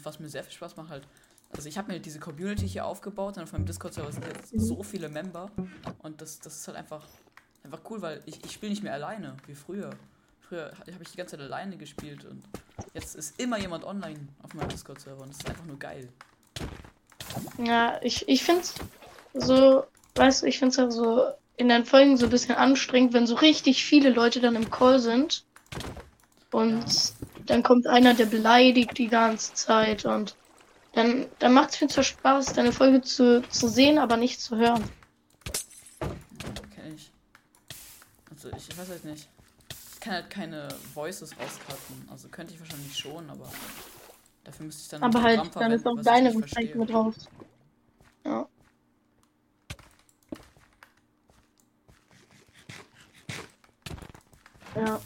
Und 0.00 0.06
was 0.06 0.18
mir 0.18 0.30
sehr 0.30 0.42
viel 0.42 0.54
Spaß 0.54 0.76
macht 0.76 0.88
halt, 0.88 1.06
also 1.54 1.68
ich 1.68 1.76
habe 1.76 1.92
mir 1.92 2.00
diese 2.00 2.18
Community 2.18 2.66
hier 2.66 2.86
aufgebaut 2.86 3.36
und 3.36 3.42
auf 3.42 3.52
meinem 3.52 3.66
Discord-Server 3.66 4.10
sind 4.10 4.24
jetzt 4.26 4.50
so 4.58 4.82
viele 4.82 5.10
Member 5.10 5.50
und 5.98 6.22
das, 6.22 6.40
das 6.40 6.56
ist 6.56 6.68
halt 6.68 6.78
einfach, 6.78 7.06
einfach 7.64 7.80
cool, 7.90 8.00
weil 8.00 8.22
ich, 8.24 8.42
ich 8.42 8.52
spiele 8.52 8.70
nicht 8.70 8.82
mehr 8.82 8.94
alleine, 8.94 9.36
wie 9.46 9.54
früher. 9.54 9.90
Früher 10.40 10.72
habe 10.90 11.02
ich 11.02 11.10
die 11.10 11.18
ganze 11.18 11.36
Zeit 11.36 11.44
alleine 11.44 11.76
gespielt 11.76 12.24
und 12.24 12.42
jetzt 12.94 13.14
ist 13.14 13.38
immer 13.38 13.58
jemand 13.58 13.84
online 13.84 14.20
auf 14.42 14.54
meinem 14.54 14.70
Discord-Server 14.70 15.22
und 15.22 15.30
das 15.30 15.38
ist 15.38 15.50
einfach 15.50 15.66
nur 15.66 15.78
geil. 15.78 16.08
Ja, 17.58 18.00
ich, 18.02 18.26
ich 18.26 18.42
finde 18.42 18.62
es 18.62 18.74
so, 19.34 19.84
weißt 20.14 20.42
du, 20.42 20.46
ich 20.46 20.58
finde 20.58 20.70
es 20.70 20.76
ja 20.76 20.90
so 20.90 21.26
in 21.58 21.68
den 21.68 21.84
Folgen 21.84 22.16
so 22.16 22.24
ein 22.24 22.30
bisschen 22.30 22.54
anstrengend, 22.54 23.12
wenn 23.12 23.26
so 23.26 23.34
richtig 23.34 23.84
viele 23.84 24.08
Leute 24.08 24.40
dann 24.40 24.56
im 24.56 24.70
Call 24.70 24.98
sind. 24.98 25.44
Und 26.52 27.12
dann 27.50 27.64
kommt 27.64 27.88
einer, 27.88 28.14
der 28.14 28.26
beleidigt 28.26 28.96
die 28.96 29.08
ganze 29.08 29.54
Zeit 29.54 30.04
und 30.04 30.36
dann, 30.92 31.26
dann 31.40 31.52
macht 31.52 31.70
es 31.70 31.80
mir 31.80 31.88
zwar 31.88 32.04
Spaß, 32.04 32.52
deine 32.52 32.72
Folge 32.72 33.02
zu, 33.02 33.42
zu 33.48 33.68
sehen, 33.68 33.98
aber 33.98 34.16
nicht 34.16 34.40
zu 34.40 34.56
hören. 34.56 34.84
Kenn 36.72 36.94
ich. 36.94 37.10
Also 38.30 38.50
ich, 38.50 38.68
ich 38.68 38.78
weiß 38.78 38.88
halt 38.88 39.04
nicht. 39.04 39.28
Ich 39.94 40.00
kann 40.00 40.14
halt 40.14 40.30
keine 40.30 40.68
Voices 40.94 41.32
rauscutten. 41.32 42.08
Also 42.08 42.28
könnte 42.28 42.54
ich 42.54 42.60
wahrscheinlich 42.60 42.96
schon, 42.96 43.28
aber 43.28 43.50
dafür 44.44 44.66
müsste 44.66 44.82
ich 44.82 44.88
dann 44.88 45.02
Aber 45.02 45.20
halt, 45.20 45.42
Programm 45.42 45.62
dann 45.62 45.72
ist 45.72 45.86
auch 45.86 46.00
deine 46.02 46.32
verstehe. 46.32 46.76
mit 46.76 46.92
raus. 46.92 47.14
Ja. 48.24 48.48
Ja. 54.76 55.00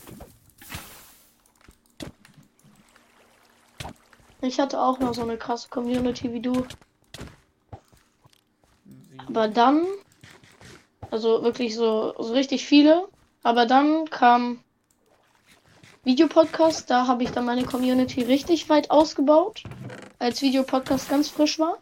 Ich 4.44 4.60
hatte 4.60 4.80
auch 4.80 4.98
noch 4.98 5.14
so 5.14 5.22
eine 5.22 5.38
krasse 5.38 5.68
Community 5.70 6.32
wie 6.32 6.40
du. 6.40 6.66
Aber 9.26 9.48
dann, 9.48 9.86
also 11.10 11.42
wirklich 11.42 11.74
so, 11.74 12.14
so 12.18 12.32
richtig 12.34 12.66
viele. 12.66 13.08
Aber 13.42 13.64
dann 13.64 14.04
kam 14.10 14.60
Videopodcast, 16.04 16.90
da 16.90 17.06
habe 17.06 17.22
ich 17.22 17.30
dann 17.30 17.46
meine 17.46 17.64
Community 17.64 18.22
richtig 18.22 18.68
weit 18.68 18.90
ausgebaut, 18.90 19.62
als 20.18 20.42
Videopodcast 20.42 21.08
ganz 21.08 21.30
frisch 21.30 21.58
war. 21.58 21.78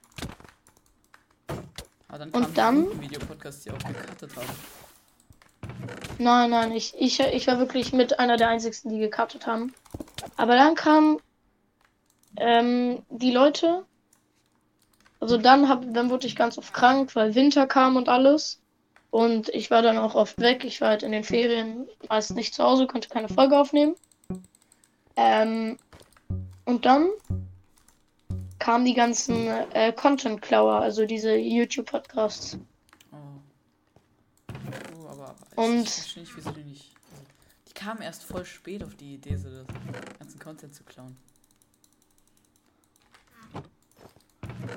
aber 2.09 2.19
dann 2.19 2.31
und 2.31 2.59
dann- 2.59 2.85
guten 2.85 3.01
Videopodcasts, 3.01 3.65
die 3.65 3.71
auch 3.73 3.79
gecuttet 3.79 4.37
haben. 4.37 4.49
Nein, 6.19 6.51
nein, 6.51 6.73
ich, 6.73 6.95
ich, 6.97 7.19
ich 7.19 7.47
war 7.49 7.59
wirklich 7.59 7.93
mit 7.93 8.21
einer 8.21 8.37
der 8.37 8.49
einzigsten, 8.49 8.91
die 8.93 8.99
gecuttet 8.99 9.47
haben. 9.47 9.75
Aber 10.37 10.55
dann 10.55 10.77
kamen 10.77 11.19
ähm, 12.37 13.03
die 13.11 13.31
Leute. 13.31 13.85
Also 15.21 15.39
dann 15.39 15.69
hab, 15.69 15.85
dann 15.95 16.11
wurde 16.11 16.27
ich 16.27 16.35
ganz 16.35 16.59
oft 16.59 16.75
krank, 16.75 17.15
weil 17.15 17.35
Winter 17.35 17.67
kam 17.67 17.97
und 17.97 18.09
alles. 18.09 18.61
Und 19.11 19.51
ich 19.51 19.71
war 19.71 19.83
dann 19.83 19.99
auch 19.99 20.15
oft 20.15 20.41
weg. 20.41 20.65
Ich 20.65 20.81
war 20.81 20.89
halt 20.89 21.03
in 21.03 21.13
den 21.13 21.23
Ferien 21.23 21.87
meist 22.09 22.35
nicht 22.35 22.55
zu 22.55 22.65
Hause, 22.65 22.87
konnte 22.87 23.09
keine 23.09 23.29
Folge 23.29 23.59
aufnehmen. 23.59 23.95
Ähm, 25.17 25.77
und 26.65 26.87
dann 26.87 27.11
kamen 28.59 28.85
die 28.85 28.95
ganzen 28.95 29.49
äh, 29.75 29.93
Content-Klauer, 29.93 30.81
also 30.81 31.05
diese 31.05 31.35
YouTube-Podcasts. 31.37 32.57
Oh. 33.13 33.17
Oh, 34.97 35.09
aber, 35.09 35.35
Und- 35.57 35.83
ich 35.83 35.91
verstehe 35.91 36.23
nicht, 36.23 36.37
wieso 36.37 36.51
die 36.53 36.65
nicht. 36.65 36.95
Also, 37.11 37.25
die 37.69 37.75
kamen 37.75 38.03
erst 38.03 38.25
voll 38.25 38.45
spät 38.45 38.83
auf 38.83 38.95
die 38.95 39.15
Idee, 39.15 39.37
so 39.37 39.51
das 39.51 39.67
ganzen 40.19 40.39
Content 40.39 40.75
zu 40.75 40.85
klauen. 40.85 41.17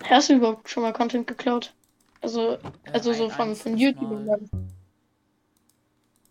Hast 0.10 0.30
du 0.30 0.36
überhaupt 0.36 0.70
schon 0.70 0.84
mal 0.84 0.94
Content 0.94 1.28
geklaut? 1.28 1.74
Also, 2.22 2.54
Äh, 2.54 2.60
also 2.94 3.14
so 3.14 3.30
von, 3.30 3.56
von 3.56 3.78
YouTube. 3.78 4.26
Mal. 4.26 4.40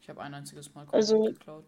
Ich 0.01 0.09
habe 0.09 0.21
ein 0.23 0.35
einziges 0.35 0.67
Mal 0.75 0.83
Content 0.87 0.95
Also- 0.95 1.23
geklaut. 1.25 1.65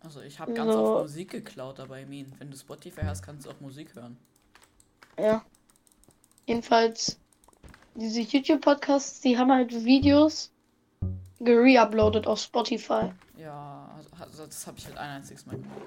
Also 0.00 0.20
ich 0.20 0.38
habe 0.38 0.52
ganz 0.52 0.70
So. 0.70 0.78
oft 0.96 1.02
Musik 1.04 1.30
geklaut, 1.30 1.80
aber 1.80 1.98
I 1.98 2.04
mean, 2.04 2.30
wenn 2.38 2.50
du 2.50 2.56
Spotify 2.58 3.00
hast, 3.06 3.22
kannst 3.22 3.46
du 3.46 3.50
auch 3.50 3.60
Musik 3.60 3.94
hören. 3.94 4.18
Ja. 5.18 5.42
Jedenfalls, 6.46 7.18
diese 7.94 8.20
YouTube-Podcasts, 8.20 9.22
die 9.22 9.38
haben 9.38 9.50
halt 9.50 9.72
Videos 9.72 10.52
gereuploadet 11.40 12.26
auf 12.26 12.38
Spotify. 12.38 13.12
Ja, 13.38 13.90
also, 13.96 14.10
also 14.20 14.44
das 14.46 14.66
habe 14.66 14.76
ich 14.76 14.84
halt 14.86 14.98
ein 14.98 15.10
einziges 15.10 15.46
Mal 15.46 15.56
gemacht. 15.56 15.80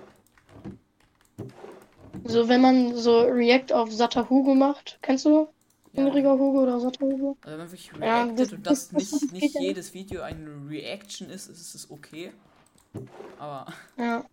So, 2.24 2.50
wenn 2.50 2.62
man 2.62 2.96
so 2.96 3.22
React 3.22 3.74
auf 3.74 3.92
Satter 3.92 4.30
Hugo 4.30 4.54
macht, 4.56 5.00
kennst 5.02 5.26
du 5.26 5.48
Ja. 5.94 6.04
Hungriger 6.04 6.34
Hugo 6.34 6.64
oder 6.64 6.80
Satter 6.80 7.06
Hugo? 7.06 7.38
Also 7.42 7.52
wenn 7.52 7.58
man 7.60 7.72
wirklich 7.72 7.92
Ja, 8.02 8.24
reactet 8.24 8.40
das- 8.40 8.54
und 8.54 8.68
das, 8.68 8.90
das- 8.94 9.12
nicht, 9.22 9.34
nicht 9.34 9.56
ja 9.56 9.62
jedes 9.62 9.94
Video 9.94 10.22
eine 10.22 10.50
Reaction 10.70 11.30
ist, 11.30 11.48
ist 11.48 11.76
es 11.76 11.90
okay. 11.90 12.32
Aber 13.40 13.66
Ja. 13.98 14.26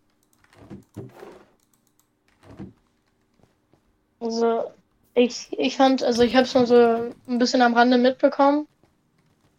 Also, 4.19 4.71
ich, 5.13 5.47
ich 5.57 5.77
fand, 5.77 6.03
also 6.03 6.23
ich 6.23 6.35
habe 6.35 6.43
es 6.45 6.53
nur 6.53 6.65
so 6.65 7.11
ein 7.27 7.37
bisschen 7.39 7.61
am 7.61 7.73
Rande 7.73 7.97
mitbekommen. 7.97 8.67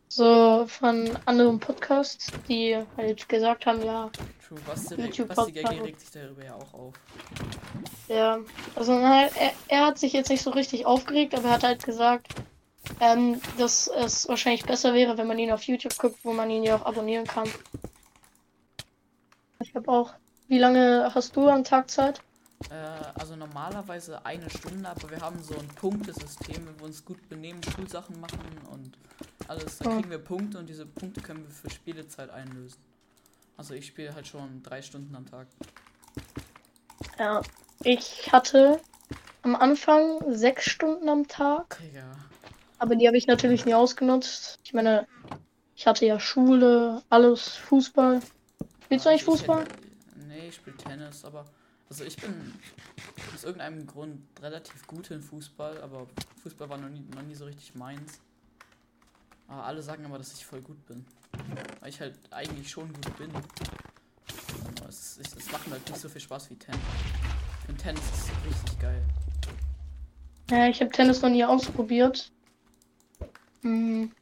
So 0.08 0.66
von 0.66 1.18
anderen 1.26 1.60
Podcasts, 1.60 2.30
die 2.48 2.76
halt 2.96 3.28
gesagt 3.28 3.66
haben, 3.66 3.82
ja, 3.82 4.10
True, 4.46 4.60
Basti, 4.64 4.94
YouTube 4.94 5.28
Basti 5.34 5.52
Gaggy 5.52 5.80
regt 5.80 6.00
sich 6.00 6.10
darüber 6.10 6.44
ja 6.44 6.54
auch 6.54 6.72
auf. 6.72 6.94
Ja, 8.08 8.38
also 8.76 8.92
er, 8.92 9.30
er 9.66 9.86
hat 9.86 9.98
sich 9.98 10.12
jetzt 10.12 10.30
nicht 10.30 10.42
so 10.42 10.50
richtig 10.50 10.86
aufgeregt, 10.86 11.34
aber 11.34 11.48
er 11.48 11.54
hat 11.54 11.64
halt 11.64 11.84
gesagt, 11.84 12.28
ähm, 13.00 13.40
dass 13.58 13.88
es 13.88 14.28
wahrscheinlich 14.28 14.64
besser 14.64 14.94
wäre, 14.94 15.18
wenn 15.18 15.26
man 15.26 15.38
ihn 15.38 15.50
auf 15.50 15.62
YouTube 15.62 15.96
guckt, 15.98 16.18
wo 16.22 16.32
man 16.32 16.48
ihn 16.50 16.62
ja 16.62 16.76
auch 16.76 16.86
abonnieren 16.86 17.26
kann. 17.26 17.48
Ich 19.60 19.74
habe 19.74 19.90
auch. 19.90 20.12
Wie 20.48 20.58
lange 20.58 21.10
hast 21.12 21.34
du 21.34 21.48
am 21.48 21.64
Tag 21.64 21.90
Zeit? 21.90 22.20
Äh, 22.70 22.74
also 23.18 23.34
normalerweise 23.34 24.24
eine 24.24 24.48
Stunde, 24.48 24.88
aber 24.88 25.10
wir 25.10 25.20
haben 25.20 25.42
so 25.42 25.54
ein 25.54 25.66
Punktesystem, 25.66 26.66
wenn 26.66 26.78
wir 26.78 26.86
uns 26.86 27.04
gut 27.04 27.28
benehmen, 27.28 27.60
Schulsachen 27.64 28.20
machen 28.20 28.38
und 28.70 28.96
alles, 29.48 29.78
dann 29.78 29.96
kriegen 29.96 30.10
wir 30.10 30.18
Punkte 30.18 30.58
und 30.58 30.68
diese 30.68 30.86
Punkte 30.86 31.20
können 31.20 31.42
wir 31.42 31.50
für 31.50 31.68
Spielezeit 31.68 32.30
einlösen. 32.30 32.78
Also 33.56 33.74
ich 33.74 33.86
spiele 33.86 34.14
halt 34.14 34.26
schon 34.26 34.62
drei 34.62 34.82
Stunden 34.82 35.14
am 35.14 35.26
Tag. 35.26 35.46
Ja, 37.18 37.40
ich 37.82 38.30
hatte 38.32 38.80
am 39.42 39.56
Anfang 39.56 40.20
sechs 40.34 40.64
Stunden 40.66 41.08
am 41.08 41.26
Tag, 41.26 41.78
Digga. 41.80 42.16
aber 42.78 42.96
die 42.96 43.06
habe 43.06 43.16
ich 43.16 43.26
natürlich 43.26 43.64
nie 43.64 43.74
ausgenutzt. 43.74 44.58
Ich 44.64 44.74
meine, 44.74 45.06
ich 45.74 45.86
hatte 45.86 46.04
ja 46.04 46.18
Schule, 46.20 47.02
alles, 47.08 47.48
Fußball. 47.56 48.20
Spielst 48.84 49.06
du 49.06 49.08
Ja, 49.08 49.12
eigentlich 49.14 49.26
also 49.28 49.34
ich 49.34 49.40
Fußball? 49.40 49.60
hätte- 49.62 49.86
Nee, 50.28 50.48
ich 50.48 50.56
spiele 50.56 50.76
Tennis, 50.76 51.24
aber 51.24 51.44
also 51.88 52.02
ich 52.04 52.16
bin 52.16 52.52
aus 53.34 53.44
irgendeinem 53.44 53.86
Grund 53.86 54.20
relativ 54.42 54.86
gut 54.86 55.10
in 55.10 55.22
Fußball, 55.22 55.80
aber 55.82 56.08
Fußball 56.42 56.68
war 56.68 56.78
noch 56.78 56.88
nie, 56.88 57.04
noch 57.14 57.22
nie 57.22 57.34
so 57.34 57.44
richtig 57.44 57.74
meins. 57.74 58.20
Aber 59.46 59.64
alle 59.64 59.82
sagen 59.82 60.04
immer, 60.04 60.18
dass 60.18 60.32
ich 60.32 60.44
voll 60.44 60.60
gut 60.62 60.84
bin. 60.86 61.06
Weil 61.80 61.88
ich 61.88 62.00
halt 62.00 62.14
eigentlich 62.30 62.70
schon 62.70 62.92
gut 62.92 63.16
bin. 63.18 63.30
Aber 64.78 64.88
es, 64.88 65.18
es, 65.18 65.36
es 65.36 65.52
macht 65.52 65.66
mir 65.66 65.74
halt 65.74 65.88
nicht 65.88 66.00
so 66.00 66.08
viel 66.08 66.20
Spaß 66.20 66.50
wie 66.50 66.56
Tennis. 66.56 66.80
Ich 67.60 67.66
finde 67.66 67.82
Tennis 67.82 68.02
ist 68.12 68.30
richtig 68.46 68.78
geil. 68.80 69.02
Ja, 70.50 70.68
ich 70.68 70.80
habe 70.80 70.90
Tennis 70.90 71.22
noch 71.22 71.30
nie 71.30 71.44
ausprobiert. 71.44 72.30
Hm. 73.62 74.12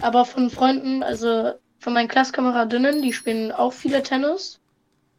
Aber 0.00 0.24
von 0.24 0.50
Freunden, 0.50 1.02
also 1.02 1.52
von 1.78 1.92
meinen 1.92 2.08
Klasskameradinnen, 2.08 3.02
die 3.02 3.12
spielen 3.12 3.52
auch 3.52 3.72
viele 3.72 4.02
Tennis. 4.02 4.60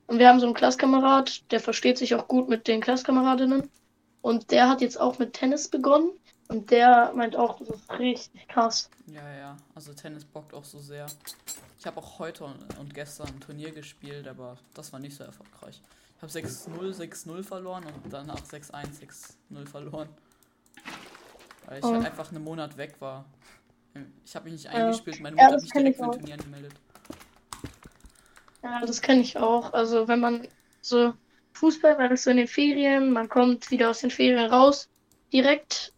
Und 0.08 0.20
wir 0.20 0.28
haben 0.28 0.40
so 0.40 0.46
einen 0.46 0.56
Klasskamerad, 0.56 1.52
der 1.52 1.60
versteht 1.60 1.98
sich 1.98 2.16
auch 2.16 2.28
gut 2.28 2.50
mit 2.50 2.68
den 2.68 2.82
Klasskameradinnen. 2.82 3.70
Und 4.22 4.52
der 4.52 4.68
hat 4.68 4.82
jetzt 4.82 5.00
auch 5.00 5.20
mit 5.20 5.34
Tennis 5.34 5.68
begonnen. 5.68 6.10
Und 6.52 6.72
der 6.72 7.14
meint 7.16 7.36
auch, 7.36 7.60
das 7.60 7.70
ist 7.70 7.92
richtig 8.00 8.48
krass. 8.48 8.90
Ja, 9.06 9.32
ja, 9.38 9.58
also 9.76 9.94
Tennis 9.94 10.26
bockt 10.26 10.52
auch 10.56 10.64
so 10.64 10.80
sehr. 10.80 11.06
Ich 11.78 11.86
habe 11.86 11.98
auch 12.00 12.18
heute 12.18 12.44
und- 12.46 12.94
gestern 12.94 13.28
ein 13.28 13.40
Turnier 13.40 13.72
gespielt, 13.72 14.28
aber 14.28 14.58
das 14.74 14.92
war 14.92 15.00
nicht 15.00 15.16
so 15.16 15.24
erfolgreich. 15.24 15.80
Ich 16.18 16.22
habe 16.24 16.32
6-0, 16.32 16.92
6-0 16.92 17.44
verloren 17.44 17.86
und 18.04 18.12
danach 18.12 18.44
6-1, 18.44 18.98
6-0 18.98 19.68
verloren. 19.68 20.10
Weil 21.68 21.78
ich 21.80 21.86
Oh. 21.86 21.94
halt 21.94 22.06
einfach 22.08 22.32
einen 22.32 22.44
Monat 22.44 22.76
weg 22.78 22.96
war. 23.00 23.26
Ich 24.26 24.36
habe 24.36 24.46
mich 24.46 24.54
nicht 24.54 24.66
Ja. 24.66 24.72
eingespielt, 24.72 25.20
meine 25.22 25.38
Ja, 25.38 25.44
Mutter 25.46 25.56
das 25.58 25.64
hat 25.66 25.74
mich 25.76 25.84
direkt 25.84 25.98
für 25.98 26.04
ein. 26.06 26.12
Turnier 26.14 26.34
angemeldet. 26.34 26.74
Ja, 28.64 28.86
das 28.86 29.02
kenne 29.02 29.22
ich 29.22 29.38
auch. 29.38 29.72
Also 29.74 30.08
wenn 30.08 30.20
man 30.20 30.48
so 30.82 31.14
Fußball, 31.54 31.96
man 31.98 32.12
ist 32.12 32.24
so 32.24 32.32
in 32.32 32.38
den 32.38 32.48
Ferien, 32.48 33.12
man 33.14 33.30
kommt 33.30 33.70
wieder 33.70 33.92
aus 33.92 34.00
den 34.00 34.10
Ferien 34.10 34.52
raus, 34.52 34.90
direkt 35.32 35.94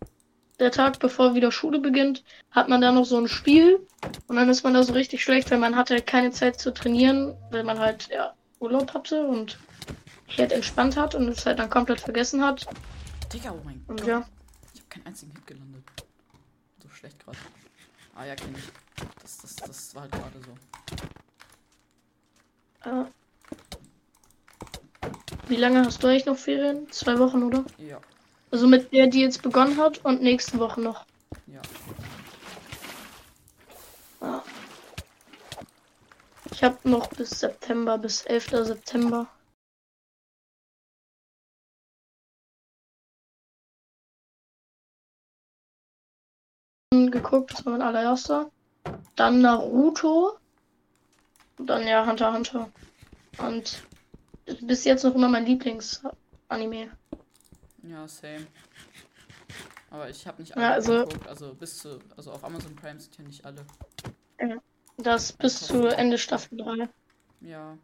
der 0.61 0.71
Tag 0.71 0.99
bevor 0.99 1.35
wieder 1.35 1.51
Schule 1.51 1.79
beginnt, 1.79 2.23
hat 2.51 2.69
man 2.69 2.81
da 2.81 2.91
noch 2.91 3.05
so 3.05 3.17
ein 3.17 3.27
Spiel 3.27 3.85
und 4.27 4.35
dann 4.35 4.47
ist 4.49 4.63
man 4.63 4.73
da 4.73 4.83
so 4.83 4.93
richtig 4.93 5.23
schlecht, 5.23 5.51
weil 5.51 5.57
man 5.57 5.75
hatte 5.75 6.01
keine 6.01 6.31
Zeit 6.31 6.59
zu 6.59 6.71
trainieren, 6.73 7.35
weil 7.49 7.63
man 7.63 7.79
halt 7.79 8.07
ja 8.09 8.33
Urlaub 8.59 8.93
hatte 8.93 9.25
und 9.25 9.57
sich 10.29 10.37
halt 10.39 10.51
entspannt 10.51 10.95
hat 10.95 11.15
und 11.15 11.27
es 11.27 11.45
halt 11.45 11.59
dann 11.59 11.69
komplett 11.69 11.99
vergessen 11.99 12.43
hat. 12.43 12.65
Digga, 13.33 13.51
oh 13.51 13.61
mein 13.65 13.83
Und 13.87 13.99
Gott. 14.01 14.07
ja, 14.07 14.25
Ich 14.73 14.79
habe 14.81 14.89
keinen 14.89 15.05
einzigen 15.07 15.31
Hit 15.33 15.47
gelandet. 15.47 15.83
So 16.81 16.89
schlecht 16.89 17.23
gerade. 17.23 17.37
Ah 18.15 18.25
ja, 18.25 18.35
kenn 18.35 18.53
ich. 18.55 18.63
Das, 19.21 19.37
das, 19.39 19.55
das 19.55 19.95
war 19.95 20.03
halt 20.03 20.11
gerade 20.11 20.39
so. 22.83 22.89
äh, 22.89 23.05
wie 25.47 25.55
lange 25.55 25.83
hast 25.85 26.03
du 26.03 26.07
eigentlich 26.07 26.25
noch 26.25 26.37
Ferien? 26.37 26.89
Zwei 26.91 27.17
Wochen, 27.19 27.41
oder? 27.43 27.65
Ja. 27.77 27.99
Also 28.51 28.67
mit 28.67 28.91
der, 28.91 29.07
die 29.07 29.21
jetzt 29.21 29.41
begonnen 29.41 29.77
hat 29.77 30.03
und 30.03 30.21
nächsten 30.21 30.59
Woche 30.59 30.81
noch. 30.81 31.05
Ja. 31.47 31.61
Ich 36.51 36.63
habe 36.63 36.77
noch 36.83 37.07
bis 37.07 37.31
September, 37.31 37.97
bis 37.97 38.23
11. 38.23 38.49
September. 38.65 39.27
geguckt, 47.11 47.51
das 47.51 47.65
war 47.65 47.73
mein 47.73 47.81
allererster. 47.81 48.51
Dann 49.15 49.41
Naruto. 49.41 50.37
Und 51.57 51.67
dann 51.67 51.87
ja 51.87 52.05
Hunter 52.05 52.33
Hunter. 52.33 52.69
Und 53.37 53.83
bis 54.61 54.85
jetzt 54.85 55.03
noch 55.03 55.15
immer 55.15 55.29
mein 55.29 55.45
Lieblingsanime. 55.45 56.89
Ja, 57.83 58.07
same. 58.07 58.47
Aber 59.89 60.09
ich 60.09 60.25
habe 60.25 60.41
nicht 60.41 60.55
Ja, 60.55 60.55
alle 60.55 60.73
also- 60.73 61.05
geguckt. 61.05 61.27
Also 61.27 61.53
bis 61.53 61.77
zu. 61.77 61.99
Also 62.15 62.31
auf 62.31 62.43
Amazon 62.43 62.75
Prime 62.75 62.99
sind 62.99 63.17
ja 63.17 63.23
nicht 63.23 63.45
alle. 63.45 63.65
Das 64.97 65.33
bis 65.33 65.59
zu 65.61 65.87
Ende 65.87 66.17
Staffel 66.17 66.57
3. 66.57 66.89
Ja. 67.41 67.77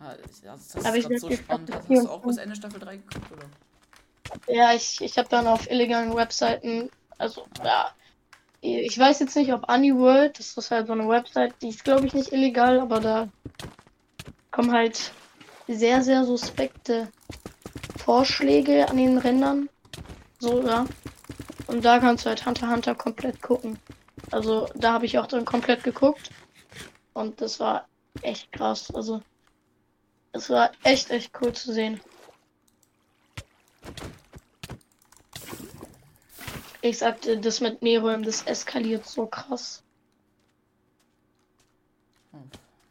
Ah, 0.00 0.14
das, 0.42 0.74
ist 0.74 0.86
Aber 0.86 0.96
ich 0.96 1.06
so 1.20 1.30
spannend. 1.30 1.74
Hast, 1.74 1.88
du 1.88 2.08
auch 2.08 2.22
bis 2.22 2.36
Ende 2.36 2.54
Staffel 2.54 2.78
3 2.80 2.96
geguckt, 2.98 3.32
oder? 3.32 3.46
Ja, 4.46 4.72
ich, 4.72 5.00
ich 5.00 5.18
habe 5.18 5.28
dann 5.28 5.46
auf 5.46 5.68
illegalen 5.70 6.14
Webseiten, 6.14 6.90
also 7.16 7.46
ja, 7.64 7.90
ich 8.60 8.98
weiß 8.98 9.20
jetzt 9.20 9.36
nicht, 9.36 9.52
ob 9.52 9.68
Anyworld, 9.68 10.38
das 10.38 10.56
ist 10.56 10.70
halt 10.70 10.86
so 10.86 10.92
eine 10.92 11.08
Website, 11.08 11.54
die 11.62 11.68
ist 11.68 11.84
glaube 11.84 12.06
ich 12.06 12.14
nicht 12.14 12.32
illegal, 12.32 12.80
aber 12.80 13.00
da 13.00 13.28
kommen 14.50 14.72
halt 14.72 15.12
sehr, 15.66 16.02
sehr 16.02 16.24
suspekte 16.24 17.08
Vorschläge 18.08 18.88
an 18.88 18.96
den 18.96 19.18
Rändern. 19.18 19.68
So, 20.38 20.66
ja. 20.66 20.86
Und 21.66 21.84
da 21.84 21.98
kannst 21.98 22.24
du 22.24 22.30
halt 22.30 22.46
Hunter 22.46 22.70
Hunter 22.70 22.94
komplett 22.94 23.42
gucken. 23.42 23.78
Also 24.30 24.66
da 24.74 24.94
habe 24.94 25.04
ich 25.04 25.18
auch 25.18 25.26
dann 25.26 25.44
komplett 25.44 25.84
geguckt. 25.84 26.30
Und 27.12 27.42
das 27.42 27.60
war 27.60 27.86
echt 28.22 28.50
krass. 28.50 28.90
Also 28.94 29.20
es 30.32 30.48
war 30.48 30.70
echt, 30.84 31.10
echt 31.10 31.38
cool 31.42 31.52
zu 31.52 31.70
sehen. 31.74 32.00
Ich 36.80 36.96
sagte, 36.96 37.36
das 37.36 37.60
mit 37.60 37.82
Meruem, 37.82 38.22
das 38.22 38.40
eskaliert 38.40 39.04
so 39.04 39.26
krass. 39.26 39.82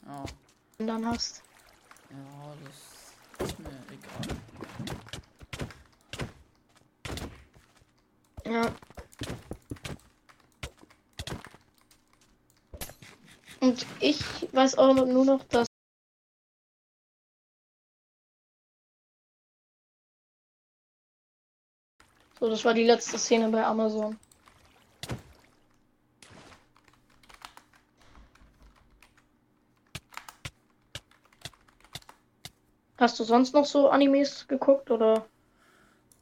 Ja. 0.05 0.25
Und 0.77 0.85
dann 0.85 1.07
hast. 1.07 1.41
Ja, 2.11 2.53
das 3.39 3.49
ist 3.49 3.59
mir 3.59 3.69
egal. 3.89 4.37
Ja. 8.49 8.71
Und 13.59 13.85
ich 13.99 14.21
weiß 14.53 14.77
auch 14.77 14.93
nur 14.93 15.25
noch, 15.25 15.43
dass. 15.45 15.67
So, 22.39 22.49
das 22.49 22.63
war 22.63 22.73
die 22.73 22.85
letzte 22.85 23.17
Szene 23.17 23.49
bei 23.49 23.65
Amazon. 23.65 24.17
Hast 32.97 33.19
du 33.19 33.23
sonst 33.25 33.53
noch 33.53 33.65
so 33.65 33.89
Animes 33.89 34.47
geguckt 34.47 34.89
oder? 34.89 35.27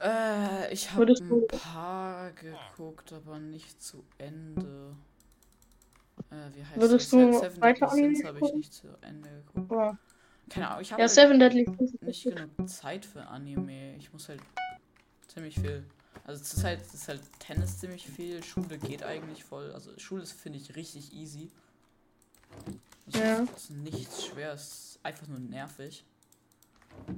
Äh, 0.01 0.73
ich 0.73 0.91
habe 0.91 1.05
ein 1.05 1.47
paar 1.47 2.31
geguckt, 2.33 3.13
aber 3.13 3.39
nicht 3.39 3.81
zu 3.81 4.03
Ende. 4.17 4.95
Äh, 6.31 6.35
wie 6.53 6.63
heißt 6.65 6.77
Würdest 6.77 7.13
das? 7.13 7.19
du 7.19 7.39
Seven 7.39 7.61
weiter 7.61 7.87
Deadly 7.87 8.15
Sins 8.15 8.23
habe 8.25 8.39
ich 8.39 8.53
nicht 8.53 8.73
zu 8.73 8.87
Ende 9.01 9.29
geguckt. 9.53 9.71
Ja, 9.71 9.97
Keine 10.49 10.69
Ahnung, 10.69 10.81
ich 10.81 10.91
habe 10.91 11.01
ja 11.01 11.07
halt 11.07 11.15
Seven 11.15 11.39
Deadly 11.39 11.65
nicht 12.01 12.23
genug 12.23 12.69
Zeit 12.69 13.05
für 13.05 13.25
Anime. 13.27 13.95
Ich 13.95 14.11
muss 14.11 14.29
halt 14.29 14.41
ziemlich 15.27 15.59
viel. 15.59 15.85
Also 16.25 16.43
zurzeit 16.43 16.81
ist 16.81 17.07
halt 17.07 17.21
Tennis 17.39 17.77
ziemlich 17.79 18.07
viel, 18.07 18.43
Schule 18.43 18.77
geht 18.77 19.03
eigentlich 19.03 19.43
voll. 19.43 19.71
Also 19.73 19.91
Schule 19.97 20.23
ist, 20.23 20.33
finde 20.33 20.57
ich, 20.57 20.75
richtig 20.75 21.13
easy. 21.13 21.51
Das 23.05 23.21
Ja. 23.21 23.43
ist, 23.55 23.69
nichts 23.69 24.25
schwer, 24.25 24.53
ist 24.53 24.99
einfach 25.03 25.27
nur 25.27 25.39
nervig. 25.39 26.03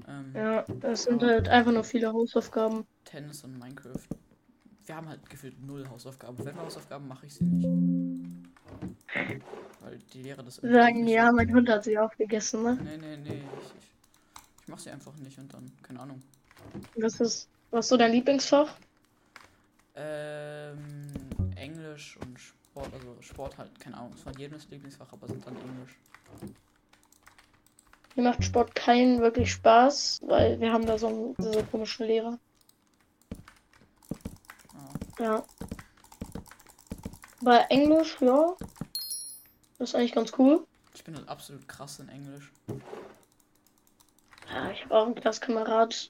Ähm, 0.07 0.33
Ja, 0.35 0.65
das 0.81 1.03
sind 1.03 1.21
halt 1.23 1.49
einfach 1.49 1.71
nur 1.71 1.83
viele 1.83 2.11
Hausaufgaben. 2.13 2.85
Tennis 3.05 3.43
und 3.43 3.57
Minecraft. 3.57 4.07
Wir 4.85 4.95
haben 4.95 5.09
halt 5.09 5.29
gefühlt 5.29 5.61
null 5.65 5.87
Hausaufgaben. 5.89 6.37
Wenn 6.39 6.55
wir 6.55 6.63
Hausaufgaben 6.63 7.07
mache 7.07 7.25
ich 7.25 7.35
sie 7.35 7.43
nicht. 7.43 7.67
Weil 9.81 9.99
die 10.13 10.21
Lehrer 10.23 10.43
das 10.43 10.59
irgendwie 10.59 10.79
Sagen, 10.79 11.07
ja, 11.07 11.31
mein 11.31 11.53
Hund 11.53 11.69
hat 11.69 11.83
sie 11.83 11.97
aufgegessen, 11.97 12.63
ne? 12.63 12.77
Nee, 12.83 12.97
nee, 12.97 13.17
nee. 13.17 13.29
Ich, 13.29 13.65
ich, 13.65 13.91
ich 14.61 14.67
mache 14.67 14.81
sie 14.81 14.89
einfach 14.91 15.15
nicht 15.17 15.37
und 15.39 15.53
dann, 15.53 15.71
keine 15.83 15.99
Ahnung. 15.99 16.21
Was 16.95 17.19
ist, 17.19 17.49
was 17.71 17.85
ist 17.85 17.89
so 17.89 17.97
dein 17.97 18.11
Lieblingsfach? 18.11 18.73
Ähm, 19.95 20.77
Englisch 21.55 22.17
und 22.21 22.39
Sport, 22.39 22.93
also 22.93 23.15
Sport 23.21 23.57
halt, 23.57 23.79
keine 23.79 23.97
Ahnung, 23.97 24.13
von 24.13 24.33
jedem 24.33 24.53
das 24.53 24.69
Lieblingsfach, 24.69 25.11
aber 25.11 25.27
sind 25.27 25.45
dann 25.45 25.55
Englisch. 25.55 25.97
Mir 28.17 28.23
macht 28.23 28.43
Sport 28.43 28.73
keinen 28.73 29.21
wirklich 29.21 29.51
Spaß, 29.51 30.21
weil 30.23 30.59
wir 30.59 30.73
haben 30.73 30.87
da 30.87 30.97
so 30.97 31.07
einen, 31.07 31.35
diese 31.37 31.63
komischen 31.63 32.07
Lehrer. 32.07 32.39
Ja. 35.19 35.23
Ja. 35.23 35.45
Bei 37.41 37.57
Englisch, 37.69 38.17
ja. 38.19 38.55
Das 39.77 39.89
ist 39.89 39.95
eigentlich 39.95 40.13
ganz 40.13 40.33
cool. 40.39 40.65
Ich 40.95 41.03
bin 41.03 41.15
halt 41.15 41.29
absolut 41.29 41.67
krass 41.67 41.99
in 41.99 42.09
Englisch. 42.09 42.51
Ja, 44.51 44.71
ich 44.71 44.83
habe 44.85 44.97
auch 44.97 45.05
einen 45.05 45.13
Klassenkamerad, 45.13 46.09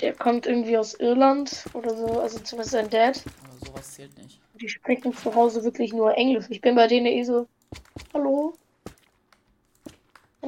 der 0.00 0.12
kommt 0.14 0.44
irgendwie 0.44 0.76
aus 0.76 0.92
Irland 0.92 1.64
oder 1.72 1.96
so, 1.96 2.20
also 2.20 2.40
zumindest 2.40 2.72
sein 2.72 2.90
Dad. 2.90 3.22
Aber 3.44 3.66
sowas 3.66 3.94
zählt 3.94 4.18
nicht. 4.18 4.38
Die 4.60 4.68
sprechen 4.68 5.16
zu 5.16 5.34
Hause 5.34 5.64
wirklich 5.64 5.94
nur 5.94 6.14
Englisch. 6.14 6.44
Ich 6.50 6.60
bin 6.60 6.74
bei 6.74 6.88
denen 6.88 7.06
eh 7.06 7.22
so, 7.22 7.48
hallo? 8.12 8.52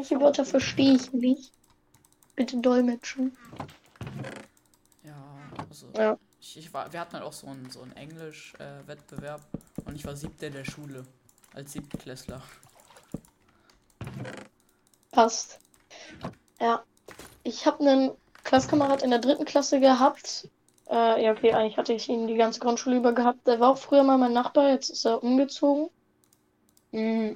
Manche 0.00 0.18
Wörter 0.18 0.46
verstehe 0.46 0.94
ich 0.94 1.12
nicht. 1.12 1.52
Bitte 2.34 2.56
dolmetschen. 2.56 3.36
Ja, 5.04 5.12
also 5.68 5.88
Ja. 5.94 6.16
ich, 6.40 6.56
ich 6.56 6.72
war, 6.72 6.90
wir 6.90 7.00
hatten 7.00 7.12
halt 7.12 7.22
auch 7.22 7.34
so 7.34 7.48
einen 7.48 7.68
so 7.70 7.82
einen 7.82 7.92
Englisch-Wettbewerb 7.92 9.42
und 9.84 9.94
ich 9.94 10.06
war 10.06 10.16
siebter 10.16 10.48
der 10.48 10.64
Schule. 10.64 11.04
Als 11.52 11.72
Siebtklässler. 11.72 12.40
Passt. 15.10 15.60
Ja. 16.58 16.82
Ich 17.42 17.66
habe 17.66 17.80
einen 17.80 18.12
Klassenkamerad 18.44 19.02
in 19.02 19.10
der 19.10 19.18
dritten 19.18 19.44
Klasse 19.44 19.80
gehabt. 19.80 20.48
Äh, 20.88 21.24
ja, 21.24 21.32
okay, 21.32 21.52
eigentlich 21.52 21.76
hatte 21.76 21.92
ich 21.92 22.08
ihn 22.08 22.26
die 22.26 22.36
ganze 22.36 22.60
Grundschule 22.60 22.96
über 22.96 23.12
gehabt. 23.12 23.46
Der 23.46 23.60
war 23.60 23.68
auch 23.68 23.78
früher 23.78 24.02
mal 24.02 24.16
mein 24.16 24.32
Nachbar, 24.32 24.70
jetzt 24.70 24.88
ist 24.88 25.04
er 25.04 25.22
umgezogen. 25.22 25.90
Mm. 26.92 27.32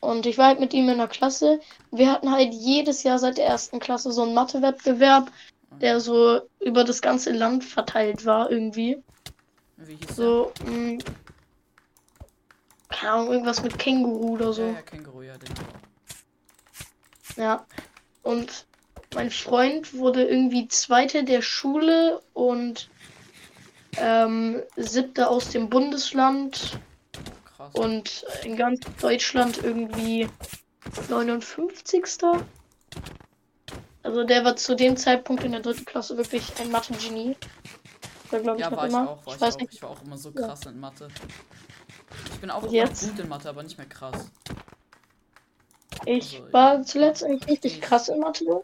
Und 0.00 0.24
ich 0.26 0.38
war 0.38 0.46
halt 0.46 0.60
mit 0.60 0.72
ihm 0.72 0.88
in 0.88 0.98
der 0.98 1.08
Klasse. 1.08 1.60
Wir 1.90 2.10
hatten 2.10 2.30
halt 2.32 2.54
jedes 2.54 3.02
Jahr 3.02 3.18
seit 3.18 3.36
der 3.36 3.46
ersten 3.46 3.80
Klasse 3.80 4.12
so 4.12 4.22
einen 4.22 4.34
Mathe-Wettbewerb, 4.34 5.30
der 5.80 6.00
so 6.00 6.40
über 6.58 6.84
das 6.84 7.02
ganze 7.02 7.32
Land 7.32 7.64
verteilt 7.64 8.24
war 8.24 8.50
irgendwie. 8.50 9.02
Wie 9.76 9.94
hieß 9.96 10.16
So, 10.16 10.52
mm, 10.64 10.98
keine 12.88 13.12
Ahnung, 13.12 13.32
irgendwas 13.32 13.62
mit 13.62 13.78
Känguru 13.78 14.34
oder 14.34 14.46
der? 14.46 14.52
so. 14.54 14.62
Ja, 14.62 14.72
ja, 14.72 14.82
Känguru, 14.82 15.22
ja, 15.22 15.38
den. 15.38 15.54
Ja. 17.36 17.66
Und 18.22 18.66
mein 19.14 19.30
Freund 19.30 19.94
wurde 19.94 20.24
irgendwie 20.24 20.68
Zweiter 20.68 21.22
der 21.22 21.42
Schule 21.42 22.20
und 22.32 22.88
ähm, 23.96 24.62
Siebter 24.76 25.30
aus 25.30 25.50
dem 25.50 25.68
Bundesland. 25.68 26.78
Und 27.72 28.24
in 28.44 28.56
ganz 28.56 28.80
Deutschland 29.00 29.58
irgendwie 29.62 30.28
59. 31.08 32.04
Also 34.02 34.24
der 34.24 34.44
war 34.44 34.56
zu 34.56 34.74
dem 34.74 34.96
Zeitpunkt 34.96 35.44
in 35.44 35.52
der 35.52 35.60
dritten 35.60 35.84
Klasse 35.84 36.16
wirklich 36.16 36.58
ein 36.60 36.70
Mathe-Genie. 36.70 37.36
War, 38.30 38.40
glaube 38.40 38.56
ich, 38.58 38.62
ja, 38.64 38.70
noch 38.70 38.76
war 38.78 38.86
ich 38.86 38.92
immer. 38.92 39.10
auch, 39.10 39.26
war 39.26 39.34
ich, 39.34 39.40
weiß 39.40 39.54
auch. 39.56 39.60
nicht. 39.60 39.74
Ich 39.74 39.82
war 39.82 39.90
auch 39.90 40.02
immer 40.02 40.16
so 40.16 40.30
Ja. 40.30 40.46
krass 40.46 40.64
in 40.66 40.80
Mathe. 40.80 41.08
Ich 42.32 42.40
bin 42.40 42.50
auch 42.50 42.70
jetzt? 42.72 43.08
gut 43.10 43.18
in 43.18 43.28
Mathe, 43.28 43.48
aber 43.48 43.62
nicht 43.62 43.76
mehr 43.76 43.86
krass. 43.86 44.30
Ich 46.06 46.40
Also, 46.40 46.52
war 46.52 46.82
zuletzt 46.82 47.24
eigentlich 47.24 47.48
richtig 47.48 47.74
ich- 47.74 47.80
krass 47.82 48.08
in 48.08 48.20
Mathe. 48.20 48.62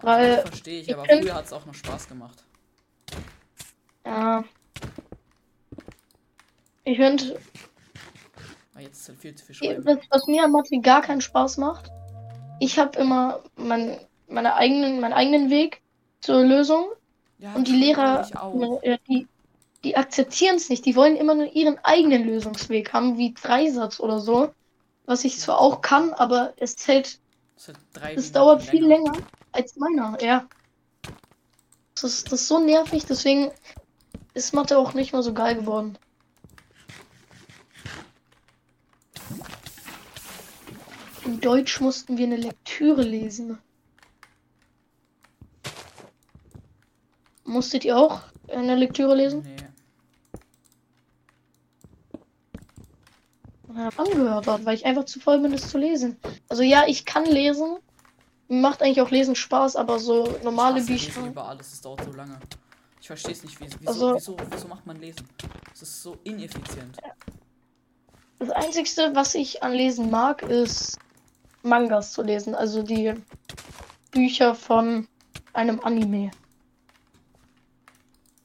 Weil 0.00 0.42
verstehe 0.42 0.80
ich, 0.80 0.88
ich 0.88 0.94
aber 0.94 1.04
find- 1.06 1.22
früher 1.22 1.34
hat 1.34 1.46
es 1.46 1.52
auch 1.52 1.64
noch 1.64 1.74
Spaß 1.74 2.08
gemacht. 2.08 2.42
Ja. 4.04 4.44
Ich 6.84 6.98
finde, 6.98 7.40
Aber 8.76 8.84
jetzt 8.84 9.00
ist 9.00 9.08
halt 9.08 9.18
viel 9.18 9.34
zu 9.34 9.46
viel 9.46 9.54
schreiben. 9.54 9.86
Was, 9.86 9.98
was 10.10 10.26
mir 10.26 10.44
an 10.44 10.52
Mathe 10.52 10.78
gar 10.80 11.00
keinen 11.00 11.22
Spaß 11.22 11.56
macht, 11.56 11.90
ich 12.60 12.78
habe 12.78 12.98
immer 12.98 13.42
mein, 13.56 13.98
meine 14.28 14.54
eigenen, 14.54 15.00
meinen 15.00 15.14
eigenen 15.14 15.48
Weg 15.48 15.80
zur 16.20 16.44
Lösung 16.44 16.84
Ja, 17.38 17.54
Und 17.54 17.68
die 17.68 17.72
Lehrer, 17.72 18.28
auch. 18.34 18.82
äh, 18.82 18.98
die, 19.08 19.26
die 19.82 19.96
akzeptieren 19.96 20.56
es 20.56 20.68
nicht. 20.68 20.84
Die 20.84 20.94
wollen 20.94 21.16
immer 21.16 21.34
nur 21.34 21.50
ihren 21.56 21.78
eigenen 21.84 22.26
Lösungsweg 22.26 22.92
haben, 22.92 23.16
wie 23.16 23.32
Dreisatz 23.32 23.98
oder 23.98 24.20
so. 24.20 24.50
Was 25.06 25.24
ich 25.24 25.38
zwar 25.38 25.58
auch 25.58 25.80
kann, 25.80 26.12
aber 26.12 26.52
es 26.58 26.76
zählt, 26.76 27.18
es 28.14 28.32
dauert 28.32 28.62
viel 28.62 28.84
länger 28.84 29.14
als 29.52 29.76
meiner, 29.76 30.22
ja. 30.22 30.46
Das 31.94 32.04
ist, 32.04 32.26
das 32.26 32.42
ist 32.42 32.48
so 32.48 32.58
nervig, 32.58 33.06
deswegen 33.06 33.50
ist 34.34 34.52
Mathe 34.52 34.76
auch 34.76 34.92
nicht 34.92 35.14
mehr 35.14 35.22
so 35.22 35.32
geil 35.32 35.54
geworden. 35.54 35.96
In 41.26 41.40
Deutsch 41.40 41.80
mussten 41.80 42.16
wir 42.16 42.24
eine 42.26 42.36
Lektüre 42.36 43.02
lesen. 43.02 43.58
Musstet 47.44 47.84
ihr 47.84 47.96
auch 47.98 48.20
eine 48.48 48.76
Lektüre 48.76 49.14
lesen? 49.16 49.42
Nee. 49.42 49.56
Ja, 53.76 53.88
angehört 53.96 54.46
hat, 54.46 54.64
weil 54.64 54.74
ich 54.76 54.86
einfach 54.86 55.04
zu 55.04 55.18
voll 55.20 55.40
bin, 55.40 55.52
es 55.52 55.68
zu 55.68 55.78
lesen. 55.78 56.16
Also 56.48 56.62
ja, 56.62 56.84
ich 56.86 57.04
kann 57.04 57.24
lesen. 57.26 57.76
Mir 58.48 58.60
macht 58.60 58.80
eigentlich 58.80 59.00
auch 59.00 59.10
Lesen 59.10 59.34
Spaß, 59.34 59.74
aber 59.74 59.98
so 59.98 60.38
normale 60.44 60.76
ich 60.78 60.82
hasse 60.84 60.92
Lesen 60.92 61.14
Bücher. 61.14 61.26
über 61.26 61.48
alles, 61.48 61.72
es 61.72 61.80
dauert 61.80 62.04
so 62.04 62.12
lange. 62.12 62.38
Ich 63.00 63.08
verstehe 63.08 63.32
es 63.32 63.42
nicht, 63.42 63.60
wieso, 63.60 63.76
wieso, 63.80 63.88
Also- 63.90 64.14
wieso, 64.14 64.36
wieso 64.52 64.68
macht 64.68 64.86
man 64.86 64.96
Lesen? 65.00 65.28
Es 65.74 65.82
ist 65.82 66.02
so 66.02 66.16
ineffizient. 66.22 66.96
Das 68.38 68.50
Einzige, 68.50 68.88
was 69.14 69.34
ich 69.34 69.62
an 69.64 69.72
Lesen 69.72 70.10
mag, 70.10 70.42
ist 70.42 70.96
Mangas 71.62 72.12
zu 72.12 72.22
lesen. 72.22 72.54
Also 72.54 72.82
die 72.82 73.14
Bücher 74.12 74.54
von 74.54 75.08
einem 75.52 75.80
Anime. 75.80 76.30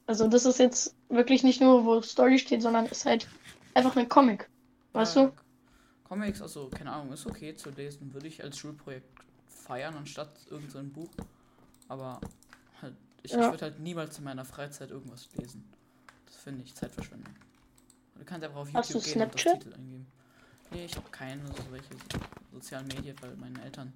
Also 0.07 0.27
das 0.27 0.45
ist 0.45 0.59
jetzt 0.59 0.93
wirklich 1.09 1.43
nicht 1.43 1.61
nur, 1.61 1.85
wo 1.85 2.01
Story 2.01 2.37
steht, 2.37 2.61
sondern 2.61 2.85
ist 2.87 3.05
halt 3.05 3.27
einfach 3.73 3.95
ein 3.95 4.09
Comic. 4.09 4.49
Weißt 4.93 5.15
Ja, 5.15 5.25
du? 5.27 5.31
Comics, 6.03 6.41
also 6.41 6.67
keine 6.69 6.91
Ahnung, 6.91 7.13
ist 7.13 7.25
okay 7.25 7.55
zu 7.55 7.69
lesen. 7.69 8.13
Würde 8.13 8.27
ich 8.27 8.43
als 8.43 8.57
Schulprojekt 8.57 9.07
feiern, 9.47 9.95
anstatt 9.95 10.29
irgendein 10.49 10.69
so 10.71 10.79
ein 10.79 10.91
Buch. 10.91 11.09
Aber 11.87 12.19
halt, 12.81 12.95
ich, 13.23 13.31
ich 13.31 13.37
Ja. 13.37 13.51
würde 13.51 13.61
halt 13.65 13.79
niemals 13.79 14.17
in 14.17 14.25
meiner 14.25 14.43
Freizeit 14.43 14.91
irgendwas 14.91 15.29
lesen. 15.37 15.63
Das 16.25 16.35
finde 16.35 16.63
ich 16.63 16.75
Zeitverschwendung. 16.75 17.33
Du 18.15 18.25
kannst 18.25 18.43
einfach 18.45 18.59
auf 18.59 18.73
Hast 18.73 18.89
YouTube 18.89 19.03
du 19.03 19.09
gehen 19.09 19.21
und 19.21 19.33
das 19.33 19.41
Snapchat? 19.41 19.63
Titel 19.63 19.73
eingeben. 19.73 20.05
Nee, 20.71 20.85
ich 20.85 20.95
habe 20.95 21.09
keine 21.11 21.47
so 21.47 21.71
welche 21.71 21.95
sozialen 22.51 22.87
Medien, 22.87 23.15
weil 23.21 23.35
meine 23.37 23.61
Eltern 23.63 23.93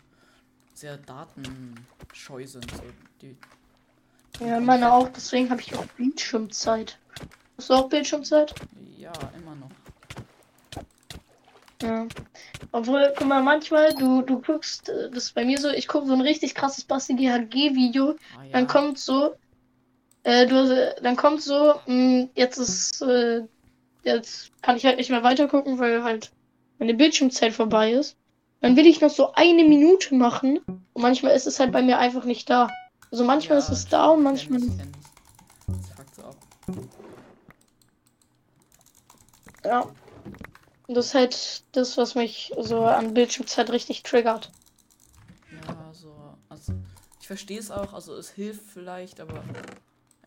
sehr 0.74 0.98
datenscheu 0.98 2.46
sind. 2.46 2.70
So, 2.72 2.84
die, 3.22 3.36
die 4.40 4.46
Ja, 4.46 4.60
meine 4.60 4.92
auch. 4.92 5.10
Deswegen 5.10 5.50
habe 5.50 5.62
ich 5.62 5.76
auch 5.76 5.86
Bildschirmzeit. 5.98 6.98
Hast 7.58 7.70
du 7.70 7.74
auch 7.74 7.90
Bildschirmzeit? 7.90 8.54
Ja, 8.98 9.12
immer 9.38 9.56
noch. 9.56 9.70
Ja. 11.82 12.08
Obwohl, 12.72 13.14
guck 13.18 13.28
mal, 13.28 13.44
manchmal, 13.44 13.94
du, 13.96 14.22
du 14.22 14.42
guckst, 14.42 14.90
äh, 14.90 15.10
das 15.12 15.26
ist 15.26 15.36
bei 15.36 15.46
mir 15.46 15.60
so, 15.60 15.70
ich 15.70 15.88
gucke 15.88 16.08
so 16.08 16.14
ein 16.14 16.22
richtig 16.22 16.56
krasses 16.56 16.84
Basti 16.86 17.14
GHG-Video, 17.16 18.16
Ah, 18.38 18.44
ja. 18.44 18.52
dann 18.54 18.68
kommt 18.68 18.98
so, 18.98 19.36
äh, 20.24 20.48
du, 20.48 20.96
dann 21.02 21.16
kommt 21.16 21.42
so, 21.42 21.76
mh, 21.86 22.30
jetzt 22.36 22.58
ist, 22.58 23.02
äh, 23.02 23.44
jetzt 24.04 24.52
kann 24.62 24.78
ich 24.78 24.86
halt 24.86 24.98
nicht 24.98 25.10
mehr 25.10 25.24
weiter 25.24 25.48
gucken, 25.48 25.78
weil 25.80 26.04
halt 26.04 26.32
meine 26.80 26.94
Bildschirmzeit 26.94 27.54
vorbei 27.54 27.92
ist. 27.92 28.16
Dann 28.62 28.76
will 28.76 28.86
ich 28.88 29.02
noch 29.02 29.10
so 29.10 29.34
eine 29.34 29.64
Minute 29.64 30.16
machen 30.16 30.60
und 30.94 31.02
manchmal 31.02 31.34
ist 31.36 31.46
es 31.48 31.60
halt 31.60 31.72
bei 31.72 31.82
mir 31.82 31.98
einfach 32.00 32.26
nicht 32.26 32.50
da. 32.50 32.70
Also 33.12 33.24
manchmal 33.24 33.60
Ja, 33.60 33.64
ist 33.64 33.70
es 33.70 33.88
da 33.88 34.08
und 34.08 34.16
kenn 34.18 34.24
manchmal 34.24 34.60
ich, 34.60 34.66
nicht. 34.66 34.78
kenn 34.80 34.92
ich. 35.00 35.78
Das 35.78 35.90
fuckt 35.96 36.16
so 36.16 36.22
ab. 36.24 36.36
Ja. 39.64 39.82
Und 40.88 40.96
das 40.96 41.08
ist 41.08 41.14
halt 41.16 41.64
das, 41.72 41.98
was 41.98 42.16
mich 42.16 42.54
so 42.60 42.86
an 42.86 43.14
Bildschirmzeit 43.14 43.70
richtig 43.72 44.04
triggert. 44.04 44.52
Ja, 45.52 45.94
so. 45.94 46.14
Also, 46.50 46.74
ich 47.20 47.28
verstehe 47.28 47.60
es 47.60 47.72
auch, 47.72 47.94
also 47.94 48.16
es 48.16 48.30
hilft 48.30 48.64
vielleicht, 48.72 49.20
aber 49.20 49.44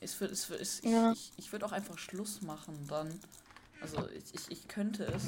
es 0.01 0.21
wird, 0.21 0.33
es 0.33 0.51
wird, 0.51 0.61
es, 0.61 0.81
Ja. 0.83 1.13
ich, 1.13 1.31
ich, 1.37 1.45
ich 1.47 1.53
würde 1.53 1.67
auch 1.67 1.73
einfach 1.73 1.99
Schluss 1.99 2.43
machen 2.43 2.87
dann. 2.89 3.21
Also 3.81 4.09
ich, 4.11 4.35
ich, 4.35 4.51
ich 4.51 4.69
könnte 4.69 5.05
es. 5.05 5.25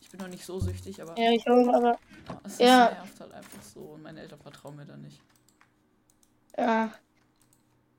Ich 0.00 0.10
bin 0.10 0.20
noch 0.20 0.28
nicht 0.28 0.44
so 0.46 0.60
süchtig, 0.60 1.02
aber 1.02 1.18
Ja, 1.18 1.32
ich 1.32 1.46
auch, 1.48 1.74
aber 1.74 1.98
es 2.44 2.58
ja. 2.58 2.90
nervt 2.90 3.20
halt 3.20 3.32
einfach 3.32 3.62
so 3.62 3.80
und 3.80 4.02
meine 4.02 4.20
Eltern 4.20 4.40
vertrauen 4.40 4.76
mir 4.76 4.86
da 4.86 4.96
nicht. 4.96 5.20
Ja. 6.56 6.92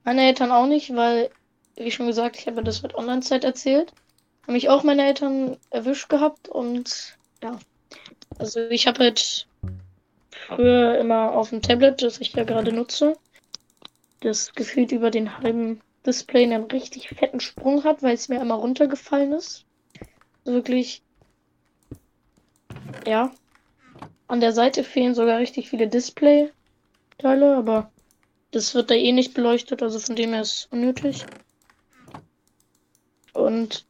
Meine 0.04 0.22
Eltern 0.26 0.50
auch 0.50 0.66
nicht, 0.66 0.94
weil, 0.94 1.30
wie 1.76 1.90
schon 1.90 2.06
gesagt, 2.06 2.36
ich 2.36 2.46
habe 2.46 2.62
das 2.62 2.82
mit 2.82 2.94
Online-Zeit 2.94 3.44
erzählt. 3.44 3.92
Haben 4.42 4.54
mich 4.54 4.68
auch 4.68 4.82
meine 4.82 5.06
Eltern 5.06 5.58
erwischt 5.70 6.08
gehabt 6.08 6.48
und 6.48 7.16
ja. 7.42 7.58
Also 8.38 8.60
ich 8.68 8.86
habe 8.86 9.00
halt 9.00 9.46
früher 10.30 10.98
immer 10.98 11.32
auf 11.32 11.50
dem 11.50 11.62
Tablet, 11.62 12.02
das 12.02 12.20
ich 12.20 12.32
ja 12.32 12.44
gerade 12.44 12.72
nutze, 12.72 13.16
das 14.20 14.52
gefühlt 14.52 14.92
über 14.92 15.10
den 15.10 15.38
halben 15.38 15.80
Display 16.06 16.44
einen 16.44 16.64
richtig 16.64 17.08
fetten 17.08 17.40
Sprung 17.40 17.84
hat, 17.84 18.02
weil 18.02 18.14
es 18.14 18.28
mir 18.28 18.40
immer 18.40 18.54
runtergefallen 18.54 19.32
ist. 19.32 19.64
Also 20.44 20.54
wirklich. 20.54 21.02
Ja. 23.06 23.32
An 24.30 24.38
der 24.38 24.52
Seite 24.52 24.84
fehlen 24.84 25.16
sogar 25.16 25.40
richtig 25.40 25.68
viele 25.68 25.88
Display-Teile, 25.88 27.56
aber 27.56 27.90
das 28.52 28.76
wird 28.76 28.88
da 28.88 28.94
eh 28.94 29.10
nicht 29.10 29.34
beleuchtet, 29.34 29.82
also 29.82 29.98
von 29.98 30.14
dem 30.14 30.32
her 30.32 30.42
ist 30.42 30.54
es 30.54 30.68
unnötig. 30.70 31.26
Und 33.32 33.84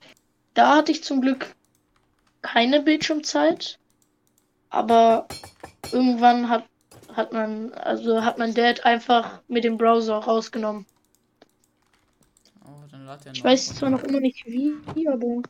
da 0.54 0.76
hatte 0.76 0.92
ich 0.92 1.04
zum 1.04 1.20
Glück 1.20 1.54
keine 2.40 2.80
Bildschirmzeit, 2.80 3.78
aber 4.70 5.28
irgendwann 5.92 6.48
hat, 6.48 6.64
hat 7.14 7.34
man, 7.34 7.74
also 7.74 8.24
hat 8.24 8.38
mein 8.38 8.54
Dad 8.54 8.86
einfach 8.86 9.42
mit 9.46 9.64
dem 9.64 9.76
Browser 9.76 10.16
rausgenommen. 10.16 10.86
Oh, 12.64 12.96
Ich 13.30 13.44
weiß 13.44 13.74
zwar 13.74 13.90
noch 13.90 14.04
immer 14.04 14.20
nicht 14.20 14.46
wie, 14.46 15.06
aber 15.06 15.42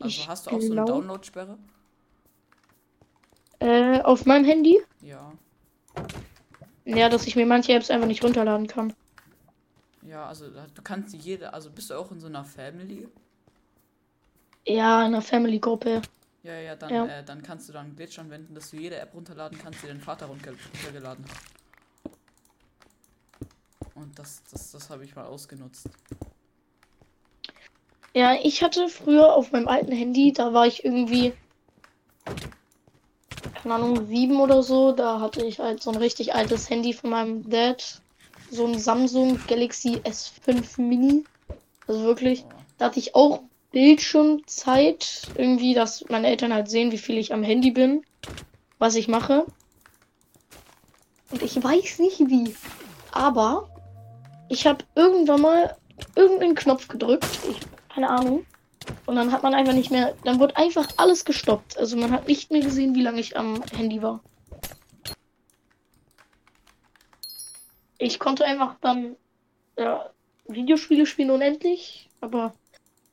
Also 0.00 0.06
ich 0.06 0.26
hast 0.26 0.46
du 0.46 0.50
auch 0.52 0.60
so 0.62 0.72
eine 0.72 0.86
Download-Sperre? 0.86 1.58
Äh, 3.64 4.00
auf 4.02 4.26
meinem 4.26 4.44
Handy, 4.44 4.78
Ja. 5.00 5.32
ja, 6.84 7.08
dass 7.08 7.26
ich 7.26 7.34
mir 7.34 7.46
manche 7.46 7.72
Apps 7.72 7.90
einfach 7.90 8.06
nicht 8.06 8.22
runterladen 8.22 8.66
kann. 8.66 8.92
Ja, 10.02 10.26
also 10.26 10.50
du 10.50 10.82
kannst 10.82 11.14
jede, 11.14 11.52
also 11.54 11.70
bist 11.70 11.88
du 11.90 11.94
auch 11.94 12.12
in 12.12 12.20
so 12.20 12.26
einer 12.26 12.44
Family? 12.44 13.08
Ja, 14.66 15.00
in 15.00 15.06
einer 15.14 15.22
Family-Gruppe. 15.22 16.02
Ja, 16.42 16.54
ja, 16.60 16.76
dann, 16.76 16.90
Ja. 16.92 17.06
Äh, 17.06 17.24
dann 17.24 17.42
kannst 17.42 17.68
du 17.68 17.72
dann 17.72 17.86
einen 17.86 17.96
Glitch 17.96 18.18
anwenden, 18.18 18.54
dass 18.54 18.70
du 18.70 18.76
jede 18.76 18.96
App 18.96 19.14
runterladen 19.14 19.56
kannst, 19.58 19.82
die 19.82 19.86
dein 19.86 20.00
Vater 20.00 20.26
runter 20.26 20.52
runtergeladen 20.74 21.24
hat. 21.24 21.40
Und 23.94 24.18
das, 24.18 24.42
das, 24.50 24.72
das 24.72 24.90
habe 24.90 25.04
ich 25.04 25.16
mal 25.16 25.24
ausgenutzt. 25.24 25.88
Ja, 28.12 28.34
ich 28.42 28.62
hatte 28.62 28.88
früher 28.88 29.34
auf 29.34 29.52
meinem 29.52 29.68
alten 29.68 29.92
Handy, 29.92 30.32
da 30.34 30.52
war 30.52 30.66
ich 30.66 30.84
irgendwie, 30.84 31.32
keine 33.54 33.74
Ahnung, 33.74 34.06
sieben 34.06 34.40
oder 34.40 34.62
so. 34.62 34.92
Da 34.92 35.20
hatte 35.20 35.44
ich 35.44 35.58
halt 35.58 35.82
so 35.82 35.90
ein 35.90 35.96
richtig 35.96 36.34
altes 36.34 36.68
Handy 36.70 36.92
von 36.92 37.10
meinem 37.10 37.48
Dad. 37.48 38.00
So 38.50 38.66
ein 38.66 38.78
Samsung 38.78 39.40
Galaxy 39.46 39.96
S5 40.04 40.80
Mini. 40.80 41.24
Also 41.86 42.02
wirklich, 42.02 42.44
da 42.78 42.86
hatte 42.86 42.98
ich 42.98 43.14
auch 43.14 43.42
Bildschirmzeit. 43.72 45.22
Irgendwie, 45.36 45.74
dass 45.74 46.04
meine 46.08 46.28
Eltern 46.28 46.52
halt 46.52 46.68
sehen, 46.68 46.92
wie 46.92 46.98
viel 46.98 47.18
ich 47.18 47.32
am 47.32 47.42
Handy 47.42 47.70
bin. 47.70 48.04
Was 48.78 48.94
ich 48.96 49.08
mache. 49.08 49.46
Und 51.30 51.42
ich 51.42 51.62
weiß 51.62 51.98
nicht 51.98 52.20
wie. 52.20 52.54
Aber 53.10 53.68
ich 54.48 54.66
habe 54.66 54.84
irgendwann 54.94 55.40
mal 55.40 55.76
irgendeinen 56.14 56.54
Knopf 56.54 56.88
gedrückt. 56.88 57.26
Ich, 57.48 57.58
keine 57.92 58.10
Ahnung. 58.10 58.44
Und 59.06 59.16
dann 59.16 59.32
hat 59.32 59.42
man 59.42 59.54
einfach 59.54 59.74
nicht 59.74 59.90
mehr. 59.90 60.14
Dann 60.24 60.40
wurde 60.40 60.56
einfach 60.56 60.88
alles 60.96 61.24
gestoppt. 61.24 61.76
Also 61.76 61.96
man 61.96 62.10
hat 62.10 62.26
nicht 62.26 62.50
mehr 62.50 62.62
gesehen, 62.62 62.94
wie 62.94 63.02
lange 63.02 63.20
ich 63.20 63.36
am 63.36 63.62
Handy 63.76 64.02
war. 64.02 64.20
Ich 67.98 68.18
konnte 68.18 68.44
einfach 68.44 68.76
dann 68.80 69.16
ja, 69.78 70.10
Videospiele 70.46 71.06
spielen 71.06 71.30
unendlich, 71.30 72.08
aber 72.20 72.54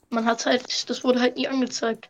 man 0.09 0.25
hat 0.25 0.45
halt, 0.45 0.89
das 0.89 1.03
wurde 1.03 1.21
halt 1.21 1.37
nie 1.37 1.47
angezeigt. 1.47 2.09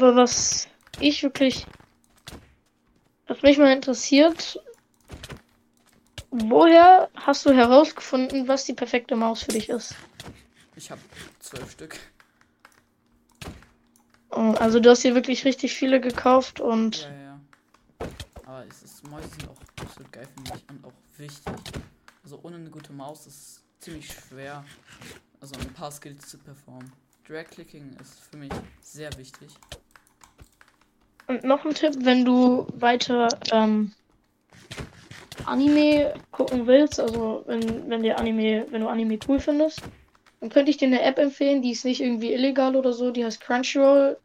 Aber 0.00 0.16
was 0.16 0.66
ich 0.98 1.22
wirklich, 1.22 1.66
was 3.26 3.42
mich 3.42 3.58
mal 3.58 3.72
interessiert, 3.72 4.58
woher 6.30 7.08
hast 7.14 7.46
du 7.46 7.52
herausgefunden, 7.52 8.48
was 8.48 8.64
die 8.64 8.74
perfekte 8.74 9.16
Maus 9.16 9.42
für 9.42 9.52
dich 9.52 9.68
ist? 9.68 9.94
Ich 10.76 10.90
habe 10.90 11.00
zwölf 11.40 11.70
Stück. 11.70 11.98
Oh, 14.30 14.54
Also 14.58 14.80
du 14.80 14.90
hast 14.90 15.02
hier 15.02 15.14
wirklich 15.14 15.44
richtig 15.44 15.74
viele 15.74 16.00
gekauft 16.00 16.60
und 16.60 17.02
Ja, 17.02 17.10
ja. 17.10 17.40
Aber 18.46 18.64
es 18.68 18.82
ist, 18.82 19.08
Mäuse 19.08 19.28
sind 19.28 19.48
auch 19.48 19.82
absolut 19.82 20.12
geil 20.12 20.28
für 20.34 20.52
mich 20.52 20.64
und 20.68 20.84
auch 20.84 20.92
wichtig. 21.18 21.54
Also 22.22 22.38
ohne 22.42 22.56
eine 22.56 22.70
gute 22.70 22.92
Maus 22.92 23.26
ist 23.26 23.34
es 23.36 23.64
ziemlich 23.80 24.06
schwer, 24.12 24.64
also 25.40 25.54
ein 25.60 25.72
paar 25.72 25.90
Skills 25.90 26.28
zu 26.28 26.38
performen. 26.38 26.92
Drag-Clicking 27.26 27.96
ist 28.00 28.20
für 28.20 28.36
mich 28.36 28.50
sehr 28.80 29.10
wichtig. 29.16 29.50
Und 31.26 31.44
noch 31.44 31.64
ein 31.64 31.74
Tipp, 31.74 31.94
wenn 32.00 32.24
du 32.24 32.66
weiter 32.74 33.28
ähm, 33.52 33.92
Anime 35.46 36.14
gucken 36.30 36.66
willst, 36.66 37.00
also 37.00 37.44
wenn, 37.46 37.88
wenn 37.88 38.02
dir 38.02 38.18
Anime, 38.18 38.66
wenn 38.70 38.82
du 38.82 38.88
Anime 38.88 39.18
cool 39.28 39.40
findest, 39.40 39.82
dann 40.40 40.50
könnte 40.50 40.70
ich 40.70 40.78
dir 40.78 40.86
eine 40.86 41.02
App 41.02 41.18
empfehlen, 41.18 41.62
die 41.62 41.72
ist 41.72 41.84
nicht 41.84 42.00
irgendwie 42.00 42.32
illegal 42.32 42.76
oder 42.76 42.92
so, 42.92 43.10
die 43.10 43.24
heißt 43.24 43.40
Crunchyroll. 43.40 44.18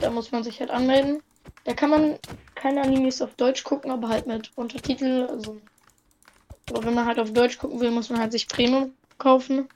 Da 0.00 0.10
muss 0.10 0.30
man 0.30 0.44
sich 0.44 0.60
halt 0.60 0.70
anmelden. 0.70 1.22
Da 1.64 1.74
kann 1.74 1.90
man 1.90 2.18
keine 2.54 2.82
Animes 2.82 3.22
auf 3.22 3.34
Deutsch 3.34 3.64
gucken, 3.64 3.90
aber 3.90 4.08
halt 4.08 4.26
mit 4.26 4.52
Untertitel. 4.56 5.26
Also, 5.28 5.56
aber 6.70 6.84
wenn 6.84 6.94
man 6.94 7.06
halt 7.06 7.18
auf 7.18 7.32
Deutsch 7.32 7.58
gucken 7.58 7.80
will, 7.80 7.90
muss 7.90 8.10
man 8.10 8.20
halt 8.20 8.32
sich 8.32 8.46
Premium 8.46 8.92
kaufen. 9.18 9.68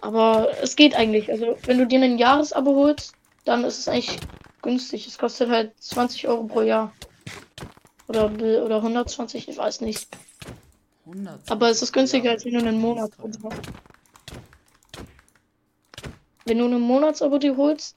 Aber 0.00 0.50
es 0.62 0.76
geht 0.76 0.94
eigentlich. 0.94 1.30
Also, 1.30 1.56
wenn 1.64 1.78
du 1.78 1.86
dir 1.86 2.00
ein 2.00 2.18
Jahresabo 2.18 2.74
holst, 2.74 3.14
dann 3.44 3.64
ist 3.64 3.78
es 3.78 3.88
eigentlich 3.88 4.18
günstig. 4.62 5.06
Es 5.06 5.18
kostet 5.18 5.48
halt 5.48 5.72
20 5.80 6.28
Euro 6.28 6.44
pro 6.44 6.62
Jahr. 6.62 6.92
Oder, 8.08 8.30
oder 8.30 8.76
120, 8.76 9.48
ich 9.48 9.56
weiß 9.56 9.80
nicht. 9.80 10.08
100. 11.06 11.50
Aber 11.50 11.70
es 11.70 11.82
ist 11.82 11.92
günstiger, 11.92 12.30
als 12.30 12.44
wenn 12.44 12.54
du 12.54 12.58
einen 12.60 12.80
Monat 12.80 13.12
hast. 13.18 13.38
Wenn 16.44 16.58
du 16.58 16.64
einen 16.64 16.80
Monatsabo 16.80 17.38
dir 17.38 17.56
holst, 17.56 17.96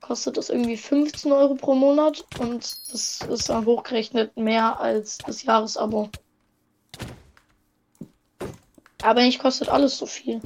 kostet 0.00 0.36
das 0.36 0.50
irgendwie 0.50 0.76
15 0.76 1.32
Euro 1.32 1.54
pro 1.54 1.74
Monat 1.74 2.24
und 2.38 2.62
das 2.92 3.20
ist 3.22 3.48
dann 3.48 3.64
hochgerechnet 3.64 4.36
mehr 4.36 4.78
als 4.78 5.18
das 5.18 5.42
Jahresabo. 5.42 6.10
Aber 9.02 9.20
eigentlich 9.20 9.38
kostet 9.38 9.68
alles 9.68 9.98
so 9.98 10.06
viel. 10.06 10.40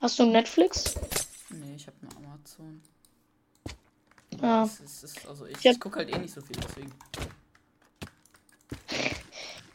Hast 0.00 0.18
du 0.18 0.24
Netflix? 0.26 0.94
Nee, 1.50 1.74
ich 1.76 1.86
habe 1.86 1.96
nur 2.02 2.16
Amazon. 2.16 2.80
Ja. 4.40 4.64
Es 4.64 5.02
ist, 5.02 5.26
also 5.28 5.46
ich, 5.46 5.56
Ich 5.58 5.64
ich 5.66 5.80
gucke 5.80 5.98
halt 5.98 6.10
eh 6.10 6.18
nicht 6.18 6.34
so 6.34 6.40
viel, 6.40 6.56
deswegen. 6.56 6.92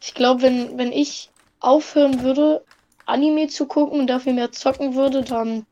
Ich 0.02 0.14
glaube, 0.14 0.42
wenn, 0.42 0.78
wenn 0.78 0.92
ich 0.92 1.32
aufhören 1.60 2.24
würde, 2.24 2.66
Anime 3.06 3.48
zu 3.48 3.66
gucken 3.68 4.00
und 4.00 4.08
dafür 4.08 4.34
mehr 4.34 4.52
zocken 4.52 4.96
würde, 4.96 5.24
dann 5.24 5.66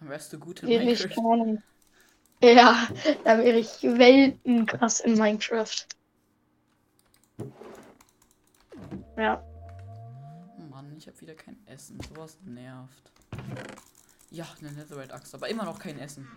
Dann 0.00 0.08
wärst 0.08 0.32
du 0.32 0.38
gut 0.38 0.62
in 0.62 0.68
wäre 0.68 0.82
ich, 0.84 1.00
Minecraft. 1.00 1.32
Ahnung. 1.32 1.62
Ja, 2.42 2.88
dann 3.24 3.44
wäre 3.44 3.58
ich 3.58 3.82
weltenkrass 3.82 5.00
in 5.00 5.18
Minecraft. 5.18 5.86
Ja. 9.16 9.44
Mann, 10.70 10.96
ich 10.96 11.06
habe 11.06 11.20
wieder 11.20 11.34
kein 11.34 11.58
Essen. 11.66 11.98
Sowas 12.08 12.38
nervt. 12.44 13.12
Ja, 14.30 14.46
eine 14.60 14.72
Netherite 14.72 15.12
Axt, 15.12 15.34
aber 15.34 15.48
immer 15.48 15.64
noch 15.64 15.78
kein 15.78 15.98
Essen. 15.98 16.28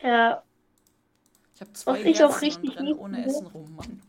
Ja, 0.00 0.42
Ich 1.54 1.60
habe 1.60 1.72
zwei 1.72 1.92
Was 1.92 2.00
ich 2.00 2.24
auch 2.24 2.42
richtig 2.42 2.76
und 2.78 2.98
ohne 2.98 3.24
Essen 3.24 3.46
rum, 3.46 3.76
Mann. 3.76 4.02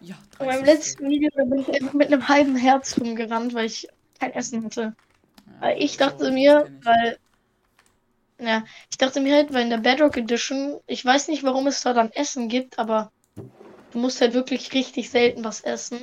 Ja, 0.00 0.16
in 0.38 0.46
meinem 0.46 0.64
30 0.64 0.66
letzten 0.66 1.08
Video 1.10 1.30
bin 1.34 1.58
ich 1.60 1.68
einfach 1.72 1.92
mit 1.94 2.08
einem 2.08 2.28
halben 2.28 2.56
Herz 2.56 2.98
rumgerannt, 3.00 3.54
weil 3.54 3.66
ich 3.66 3.88
kein 4.18 4.32
Essen 4.32 4.64
hatte. 4.64 4.94
Ja, 5.46 5.60
Weil 5.60 5.82
ich 5.82 5.96
dachte 5.96 6.30
mir, 6.30 6.70
ich. 6.80 6.86
weil. 6.86 7.18
Ja, 8.38 8.64
ich 8.90 8.98
dachte 8.98 9.20
mir 9.20 9.34
halt, 9.36 9.52
weil 9.54 9.62
in 9.62 9.70
der 9.70 9.78
Bedrock 9.78 10.16
Edition, 10.16 10.80
ich 10.86 11.04
weiß 11.04 11.28
nicht, 11.28 11.44
warum 11.44 11.66
es 11.66 11.82
da 11.82 11.92
dann 11.92 12.10
Essen 12.10 12.48
gibt, 12.48 12.78
aber 12.78 13.12
du 13.92 13.98
musst 13.98 14.20
halt 14.20 14.34
wirklich 14.34 14.72
richtig 14.72 15.10
selten 15.10 15.44
was 15.44 15.60
essen. 15.60 16.00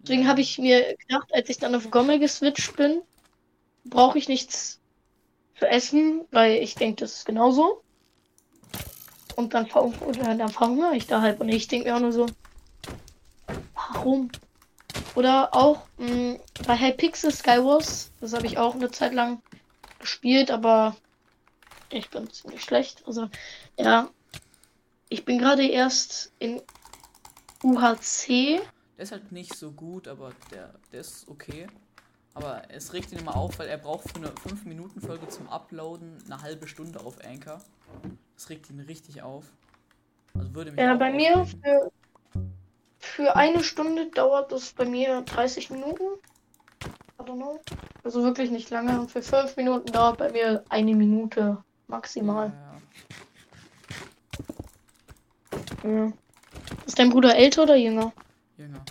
Deswegen 0.00 0.22
Ja, 0.22 0.28
habe 0.28 0.40
ich 0.40 0.58
mir 0.58 0.96
gedacht, 0.96 1.32
als 1.32 1.48
ich 1.48 1.58
dann 1.58 1.74
auf 1.74 1.90
Gommel 1.90 2.18
geswitcht 2.18 2.76
bin, 2.76 3.00
brauche 3.84 4.18
ich 4.18 4.28
nichts 4.28 4.80
zu 5.58 5.66
essen, 5.66 6.26
weil 6.30 6.62
ich 6.62 6.74
denke, 6.74 7.02
das 7.04 7.14
ist 7.14 7.24
genauso. 7.26 7.82
Und 9.38 9.54
dann, 9.54 9.70
oder 9.70 10.34
dann 10.34 10.48
verhungere 10.48 10.96
ich 10.96 11.06
da 11.06 11.22
halt. 11.22 11.38
Und 11.38 11.48
ich 11.48 11.68
denke 11.68 11.88
mir 11.88 11.94
auch 11.94 12.00
nur 12.00 12.10
so, 12.10 12.26
warum? 13.72 14.32
Oder 15.14 15.54
auch 15.54 15.86
mh, 15.96 16.40
bei 16.66 16.76
Hypixel 16.76 17.30
Skywars, 17.30 18.10
das 18.20 18.32
habe 18.32 18.48
ich 18.48 18.58
auch 18.58 18.74
eine 18.74 18.90
Zeit 18.90 19.14
lang 19.14 19.40
gespielt, 20.00 20.50
aber 20.50 20.96
ich 21.88 22.10
bin 22.10 22.28
ziemlich 22.28 22.64
schlecht. 22.64 23.04
Also, 23.06 23.28
ja. 23.78 24.10
Ich 25.08 25.24
bin 25.24 25.38
gerade 25.38 25.68
erst 25.68 26.32
in 26.40 26.60
UHC. 27.62 28.60
Der 28.96 29.04
ist 29.04 29.12
halt 29.12 29.30
nicht 29.30 29.54
so 29.54 29.70
gut, 29.70 30.08
aber 30.08 30.32
der, 30.50 30.74
der 30.90 31.02
ist 31.02 31.28
okay. 31.28 31.68
Aber 32.34 32.62
es 32.70 32.92
regt 32.92 33.12
ihn 33.12 33.18
immer 33.18 33.36
auf, 33.36 33.60
weil 33.60 33.68
er 33.68 33.78
braucht 33.78 34.10
für 34.10 34.16
eine 34.16 34.30
5-Minuten-Folge 34.30 35.28
zum 35.28 35.48
Uploaden 35.48 36.24
eine 36.24 36.42
halbe 36.42 36.66
Stunde 36.66 36.98
auf 36.98 37.24
Anchor. 37.24 37.60
Das 38.38 38.50
regt 38.50 38.70
ihn 38.70 38.78
richtig 38.78 39.20
auf. 39.22 39.46
Also 40.32 40.54
würde 40.54 40.70
mich 40.70 40.80
Ja, 40.80 40.94
bei 40.94 41.12
mir 41.12 41.44
für, 41.44 41.90
für 43.00 43.34
eine 43.34 43.64
Stunde 43.64 44.08
dauert 44.12 44.52
das 44.52 44.72
bei 44.74 44.84
mir 44.84 45.22
30 45.22 45.70
Minuten. 45.70 46.04
I 46.84 47.24
don't 47.24 47.34
know. 47.34 47.58
Also 48.04 48.22
wirklich 48.22 48.52
nicht 48.52 48.70
lange. 48.70 49.00
Und 49.00 49.10
für 49.10 49.22
fünf 49.22 49.56
Minuten 49.56 49.90
dauert 49.90 50.18
bei 50.18 50.30
mir 50.30 50.62
eine 50.68 50.94
Minute 50.94 51.64
maximal. 51.88 52.52
Ja, 55.82 55.90
Ja. 55.90 56.12
Ist 56.86 56.96
dein 56.96 57.10
Bruder 57.10 57.34
älter 57.34 57.64
oder 57.64 57.74
jünger? 57.74 58.12
Jünger. 58.56 58.84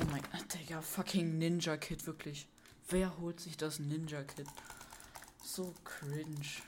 Oh 0.00 0.04
mein 0.12 0.22
Fucking 0.82 1.38
Ninja 1.38 1.76
Kid, 1.76 2.06
wirklich. 2.06 2.46
Wer 2.88 3.18
holt 3.18 3.40
sich 3.40 3.56
das 3.56 3.78
Ninja 3.78 4.22
Kid? 4.22 4.46
So 5.42 5.72
cringe. 5.84 6.62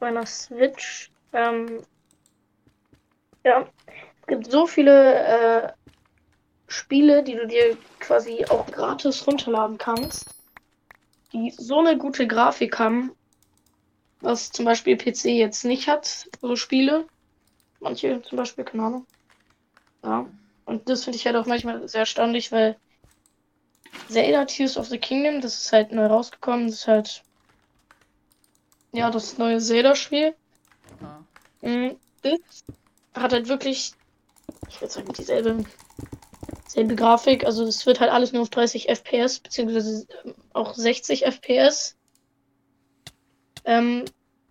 Bei 0.00 0.08
einer 0.08 0.26
Switch. 0.26 1.10
Ähm, 1.32 1.82
ja. 3.44 3.68
Es 4.20 4.26
gibt 4.26 4.50
so 4.50 4.66
viele 4.66 5.14
äh, 5.14 5.72
Spiele, 6.68 7.22
die 7.22 7.34
du 7.34 7.46
dir 7.46 7.76
quasi 7.98 8.44
auch 8.46 8.66
gratis 8.66 9.26
runterladen 9.26 9.78
kannst, 9.78 10.34
die 11.32 11.50
so 11.50 11.78
eine 11.78 11.96
gute 11.98 12.26
Grafik 12.26 12.78
haben, 12.78 13.12
was 14.20 14.50
zum 14.50 14.64
Beispiel 14.64 14.96
PC 14.96 15.26
jetzt 15.26 15.64
nicht 15.64 15.88
hat, 15.88 16.28
so 16.40 16.56
Spiele. 16.56 17.06
Manche 17.80 18.22
zum 18.22 18.36
Beispiel, 18.36 18.64
keine 18.64 18.82
Ahnung. 18.84 19.06
Ja. 20.02 20.26
Und 20.68 20.86
das 20.90 21.04
finde 21.04 21.16
ich 21.16 21.24
halt 21.24 21.34
auch 21.34 21.46
manchmal 21.46 21.88
sehr 21.88 22.00
erstaunlich, 22.00 22.52
weil 22.52 22.76
Zelda 24.10 24.44
Tears 24.44 24.76
of 24.76 24.86
the 24.88 24.98
Kingdom, 24.98 25.40
das 25.40 25.58
ist 25.64 25.72
halt 25.72 25.92
neu 25.92 26.04
rausgekommen, 26.04 26.66
das 26.66 26.80
ist 26.80 26.86
halt 26.86 27.22
ja 28.92 29.10
das 29.10 29.38
neue 29.38 29.60
Zelda-Spiel. 29.60 30.34
Mhm. 31.62 31.96
Das 32.20 32.64
hat 33.14 33.32
halt 33.32 33.48
wirklich, 33.48 33.92
ich 34.68 34.78
würde 34.78 34.92
sagen, 34.92 35.12
dieselbe 35.14 35.64
selbe 36.66 36.96
Grafik. 36.96 37.46
Also 37.46 37.64
es 37.64 37.86
wird 37.86 38.00
halt 38.00 38.12
alles 38.12 38.34
nur 38.34 38.42
auf 38.42 38.50
30 38.50 38.90
FPS, 38.90 39.40
beziehungsweise 39.40 40.06
ähm, 40.22 40.34
auch 40.52 40.74
60 40.74 41.24
FPS 41.24 41.96
ähm, 43.64 44.04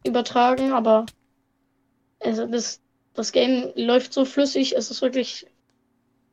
übertragen, 0.03 0.73
aber 0.73 1.05
also 2.19 2.47
das, 2.47 2.81
das 3.13 3.31
Game 3.31 3.71
läuft 3.75 4.13
so 4.13 4.25
flüssig, 4.25 4.75
es 4.75 4.89
ist 4.89 5.03
wirklich, 5.03 5.45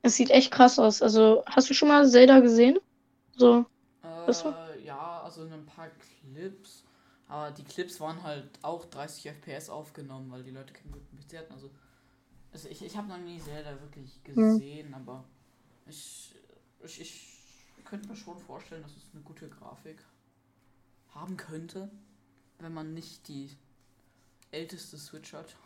es 0.04 0.16
sieht 0.16 0.30
echt 0.30 0.52
krass 0.52 0.78
aus. 0.78 1.02
Also 1.02 1.42
hast 1.46 1.68
du 1.70 1.74
schon 1.74 1.88
mal 1.88 2.08
Zelda 2.08 2.40
gesehen? 2.40 2.78
So, 3.36 3.66
Äh, 4.50 4.84
ja, 4.84 5.22
also 5.22 5.44
in 5.44 5.52
ein 5.52 5.66
paar 5.66 5.88
Clips. 5.90 6.84
Aber 7.28 7.50
die 7.50 7.64
Clips 7.64 8.00
waren 8.00 8.22
halt 8.22 8.48
auch 8.62 8.84
30 8.86 9.28
FPS 9.28 9.70
aufgenommen, 9.70 10.30
weil 10.30 10.42
die 10.44 10.50
Leute 10.50 10.72
keinen 10.72 10.92
guten 10.92 11.16
PC 11.16 11.38
hatten. 11.38 11.52
Also, 11.54 11.70
also 12.52 12.68
ich, 12.68 12.84
ich 12.84 12.96
habe 12.96 13.08
noch 13.08 13.18
nie 13.18 13.40
Zelda 13.40 13.80
wirklich 13.80 14.22
gesehen, 14.24 14.94
aber 14.94 15.24
ich, 15.86 16.34
ich, 16.84 17.00
ich 17.00 17.84
könnte 17.84 18.08
mir 18.08 18.16
schon 18.16 18.38
vorstellen, 18.38 18.82
dass 18.82 18.92
es 18.96 19.10
eine 19.14 19.22
gute 19.22 19.48
Grafik 19.48 20.04
haben 21.14 21.36
könnte, 21.36 21.90
wenn 22.58 22.74
man 22.74 22.94
nicht 22.94 23.28
die 23.28 23.50
älteste 24.52 24.96
Switch 24.98 25.32
hat. 25.34 25.56